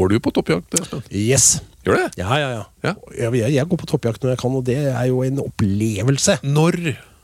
Går 0.00 0.14
du 0.14 0.20
på 0.24 0.32
toppjakt? 0.36 0.80
Yes. 1.10 1.60
Gjør 1.86 1.96
det? 1.96 2.08
Ja, 2.20 2.32
ja, 2.36 2.48
ja. 2.58 2.64
Ja. 2.84 2.94
Jeg, 3.16 3.32
jeg, 3.40 3.54
jeg 3.56 3.68
går 3.70 3.80
på 3.80 3.88
toppjakt 3.88 4.24
når 4.24 4.34
jeg 4.34 4.42
kan, 4.42 4.56
og 4.58 4.66
det 4.68 4.76
er 4.90 5.06
jo 5.08 5.22
en 5.24 5.40
opplevelse. 5.46 6.40
Når? 6.44 6.80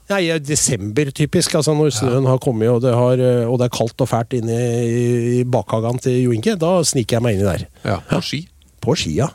Ja, 0.07 0.21
I 0.23 0.39
desember, 0.39 1.09
typisk, 1.11 1.57
altså 1.59 1.75
når 1.75 1.91
snøen 1.97 2.29
har 2.31 2.39
kommet 2.43 2.71
og 2.71 2.83
det, 2.85 2.93
har, 2.95 3.19
eh, 3.19 3.49
og 3.49 3.59
det 3.59 3.67
er 3.67 3.75
kaldt 3.75 4.05
og 4.05 4.11
fælt 4.11 4.37
inne 4.39 4.59
i 4.87 5.41
bakhagen 5.51 5.99
til 6.03 6.21
Jo 6.23 6.37
Inge, 6.37 6.55
da 6.63 6.77
sniker 6.87 7.19
jeg 7.19 7.25
meg 7.27 7.35
inni 7.39 7.49
der. 7.49 7.65
Ja, 7.83 7.97
på 8.13 8.21
ski. 8.23 8.45
På 8.85 8.95
ski, 8.99 9.17
ja. 9.19 9.33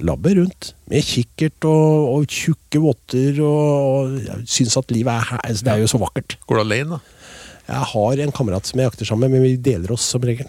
Labber 0.00 0.38
rundt 0.38 0.70
med 0.88 1.04
kikkert 1.04 1.66
og, 1.68 2.06
og 2.14 2.24
tjukke 2.32 2.80
votter. 2.80 3.42
Og, 3.44 4.16
og 4.16 4.46
syns 4.48 4.78
at 4.80 4.94
livet 4.94 5.12
er 5.12 5.26
her. 5.34 5.42
altså, 5.44 5.66
Det 5.66 5.74
er 5.74 5.82
jo 5.84 5.90
så 5.92 6.00
vakkert. 6.00 6.38
Går 6.48 6.56
du 6.56 6.64
alene, 6.64 6.96
da? 6.96 7.18
Jeg 7.70 7.86
har 7.92 8.24
en 8.24 8.32
kamerat 8.34 8.66
som 8.66 8.80
jeg 8.80 8.88
jakter 8.88 9.06
sammen 9.06 9.28
med, 9.28 9.36
men 9.36 9.44
vi 9.50 9.60
deler 9.60 9.92
oss 9.94 10.08
som 10.14 10.24
regel. 10.24 10.48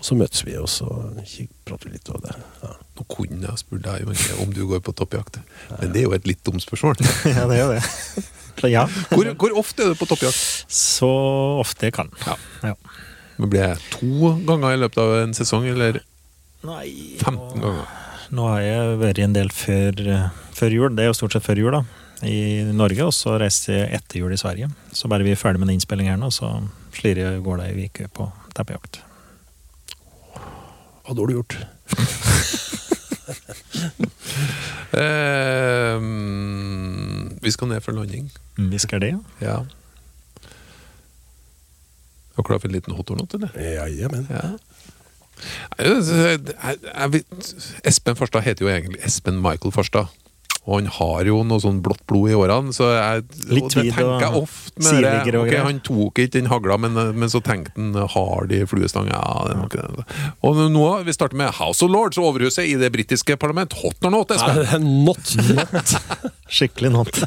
Og 0.00 0.06
så 0.08 0.16
møtes 0.16 0.42
vi, 0.46 0.54
og 0.56 0.68
så 0.72 0.86
prater 1.68 1.90
vi 1.90 1.98
litt. 1.98 2.08
om 2.08 2.22
det. 2.24 2.32
Ja. 2.64 2.70
Nå 2.96 3.04
kunne 3.12 3.50
jeg 3.50 3.60
spurt 3.60 3.82
deg 3.84 4.08
om 4.40 4.52
du 4.56 4.62
går 4.70 4.80
på 4.84 4.94
toppjakt, 4.96 5.36
men 5.76 5.92
det 5.92 6.02
er 6.02 6.06
jo 6.08 6.14
et 6.16 6.26
litt 6.28 6.40
dumt 6.46 6.64
spørsmål. 6.64 6.96
Ja, 7.36 7.44
det 7.50 7.58
er 7.58 7.64
jo 7.66 7.72
det. 7.76 7.84
Ja, 8.68 8.82
Hvor, 9.08 9.24
hvor 9.40 9.54
ofte 9.56 9.84
er 9.86 9.92
du 9.92 9.96
på 9.96 10.04
toppjakt? 10.10 10.36
så 10.68 11.08
ofte 11.62 11.86
jeg 11.88 11.94
kan. 11.96 12.10
Ja. 12.26 12.34
Ja. 12.64 12.74
Men 13.40 13.48
Blir 13.52 13.62
det 13.70 13.78
to 13.94 14.34
ganger 14.48 14.74
i 14.74 14.80
løpet 14.82 15.00
av 15.00 15.14
en 15.22 15.32
sesong, 15.36 15.64
eller 15.70 16.00
Nei, 16.68 17.16
15 17.22 17.60
ganger? 17.62 17.86
Nå 18.36 18.48
har 18.50 18.60
jeg 18.60 18.98
vært 19.00 19.20
en 19.24 19.32
del 19.36 19.48
før, 19.54 20.02
før 20.54 20.76
jul. 20.76 20.90
Det 20.96 21.06
er 21.06 21.08
jo 21.08 21.16
stort 21.16 21.32
sett 21.38 21.46
før 21.46 21.60
jul, 21.62 21.72
da. 21.78 21.80
I 22.28 22.66
Norge, 22.76 23.06
og 23.08 23.14
så 23.16 23.38
reiste 23.40 23.72
jeg 23.78 23.88
etter 23.96 24.20
jul 24.20 24.34
i 24.36 24.40
Sverige. 24.40 24.68
Så 24.92 25.08
bare 25.08 25.24
vi 25.24 25.32
er 25.32 25.40
ferdig 25.40 25.62
med 25.62 25.70
den 25.70 25.78
innspillingen 25.80 26.12
her 26.12 26.20
nå, 26.20 26.28
så 26.34 26.52
slirer 26.98 27.22
jeg 27.38 27.44
går 27.46 27.62
det 27.62 27.70
ei 27.72 27.88
uke 27.88 28.10
på 28.12 28.28
teppejakt. 28.56 29.00
Hva 31.10 31.16
hadde 31.16 31.26
du 31.26 31.34
gjort? 31.34 31.54
Eh, 34.90 36.00
vi 37.42 37.50
skal 37.54 37.68
ned 37.70 37.80
for 37.80 37.94
landing. 37.94 38.26
Vi 38.58 38.78
skal 38.82 39.00
det, 39.00 39.12
ja. 39.14 39.18
Ja. 39.46 39.54
Er 42.34 42.36
du 42.36 42.42
klar 42.42 42.58
for 42.58 42.66
en 42.68 42.74
liten 42.74 42.96
hot 42.98 43.10
or 43.10 43.16
not, 43.20 43.34
eller? 43.34 43.48
Ja, 43.54 43.86
jamen. 43.86 44.26
Ja. 44.30 44.50
Jeg, 45.78 46.02
jeg, 46.50 46.76
jeg 47.14 47.22
Espen 47.84 48.16
Farstad 48.18 48.42
heter 48.42 48.66
jo 48.66 48.72
egentlig 48.74 48.98
Espen 49.06 49.38
Michael 49.40 49.72
Farstad. 49.72 50.10
Og 50.68 50.74
han 50.76 50.88
har 50.92 51.24
jo 51.24 51.38
noe 51.48 51.62
sånn 51.62 51.78
blått 51.82 52.02
blod 52.10 52.30
i 52.30 52.34
årene, 52.36 52.74
så 52.76 52.90
jeg, 52.92 53.22
Litt 53.48 53.64
og 53.64 53.70
det 53.72 53.84
tenker 53.94 54.20
jeg 54.20 54.40
ofte 54.42 54.82
med 54.84 54.98
det. 55.06 55.12
okay, 55.22 55.38
Ok, 55.40 55.54
han 55.64 55.78
tok 55.86 56.20
ikke 56.20 56.34
den 56.36 56.50
hagla, 56.52 56.76
men, 56.84 56.98
men 57.16 57.32
så 57.32 57.40
tenkte 57.42 57.72
han 57.78 57.96
hard 58.12 58.52
i 58.52 58.60
fluestang? 58.68 59.08
Ja, 59.08 59.22
det 59.48 59.54
er 59.54 59.62
nok 59.62 59.76
det. 59.78 60.04
Og 60.46 60.60
nå, 60.74 60.84
vi 61.08 61.14
starter 61.16 61.40
med 61.40 61.56
House 61.56 61.80
of 61.86 61.90
Lords, 61.90 62.20
overhuset 62.20 62.68
i 62.68 62.76
det 62.80 62.92
britiske 62.92 63.38
parlament. 63.40 63.74
Hot 63.80 64.04
or 64.04 64.12
not, 64.12 64.34
Espen? 64.36 64.84
Not, 65.06 65.32
not. 65.56 65.96
Skikkelig 66.60 66.92
not. 66.92 67.22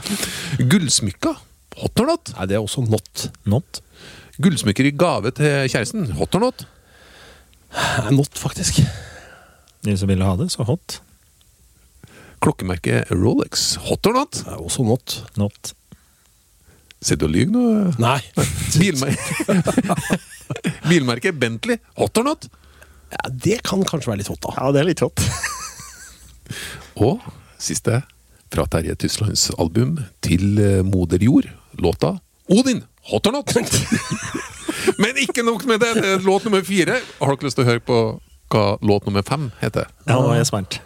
Gullsmykker. 0.70 1.34
Hot 1.82 2.00
or 2.04 2.12
not? 2.14 2.32
Nei, 2.38 2.46
det 2.50 2.60
er 2.60 2.62
også 2.62 2.86
not. 2.86 3.26
Not. 3.50 3.82
Gullsmykker 4.38 4.86
i 4.86 4.94
gave 4.94 5.34
til 5.34 5.66
kjæresten. 5.74 6.12
Hot 6.22 6.38
or 6.38 6.46
not? 6.46 6.64
Not, 8.14 8.38
faktisk. 8.38 8.80
De 9.84 9.98
som 9.98 10.08
ville 10.10 10.24
ha 10.24 10.38
det, 10.38 10.48
så 10.54 10.62
hot. 10.66 11.00
Klokkemerket 12.48 13.10
Rolex. 13.10 13.76
Hot 13.76 14.06
or 14.06 14.14
not? 14.16 14.32
Det 14.32 14.48
er 14.54 14.60
også 14.64 14.84
not. 14.88 15.14
Not. 15.36 15.74
Sitter 16.96 17.26
du 17.26 17.28
og 17.28 17.34
lyver 17.34 17.50
nå? 17.52 17.64
Nei. 18.00 18.22
Bilmer 18.80 19.12
Bilmerket 20.88 21.36
Bentley. 21.36 21.76
Hot 22.00 22.16
or 22.16 22.24
not? 22.24 22.48
Ja, 23.12 23.28
det 23.28 23.58
kan 23.68 23.84
kanskje 23.84 24.14
være 24.14 24.22
litt 24.22 24.32
hot, 24.32 24.40
da. 24.46 24.54
Ja, 24.56 24.72
det 24.72 24.80
er 24.80 24.88
litt 24.88 25.04
hot. 25.04 25.20
Og 27.04 27.20
siste 27.60 28.00
fra 28.48 28.64
Terje 28.72 28.96
Tyslands 28.96 29.50
album 29.60 29.98
til 30.24 30.56
eh, 30.56 30.80
Moder 30.88 31.20
Jord. 31.20 31.52
Låta 31.76 32.14
Odin. 32.48 32.80
Hot 33.12 33.28
or 33.28 33.42
not? 33.42 33.52
Men 34.96 35.20
ikke 35.20 35.44
nok 35.44 35.68
med 35.68 35.84
det. 35.84 35.98
det 36.00 36.18
låt 36.24 36.48
nummer 36.48 36.64
fire. 36.64 36.96
Har 37.20 37.36
dere 37.36 37.52
lyst 37.52 37.60
til 37.60 37.68
å 37.68 37.72
høre 37.74 37.84
på 37.92 38.02
hva 38.48 38.68
låt 38.80 39.04
nummer 39.04 39.20
fem 39.36 39.50
heter? 39.60 39.92
Ja, 40.08 40.16
nå 40.16 40.30
er 40.32 40.46
jeg 40.46 40.54
spent. 40.56 40.80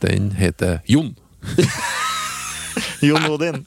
Den 0.00 0.30
heter 0.36 0.80
Jon. 0.86 1.16
Jon 3.00 3.24
Odin. 3.30 3.64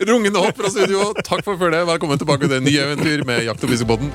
Rungende 0.00 0.38
hopp 0.38 0.56
fra 0.56 0.70
studio. 0.70 1.12
Takk 1.24 1.44
for 1.44 1.58
følget. 1.60 1.86
Velkommen 1.86 2.18
tilbake 2.18 2.48
til 2.50 2.62
nye 2.66 2.86
eventyr 2.88 3.24
med 3.28 3.44
Jakt- 3.46 3.64
og 3.64 3.70
fiskebåten. 3.70 4.10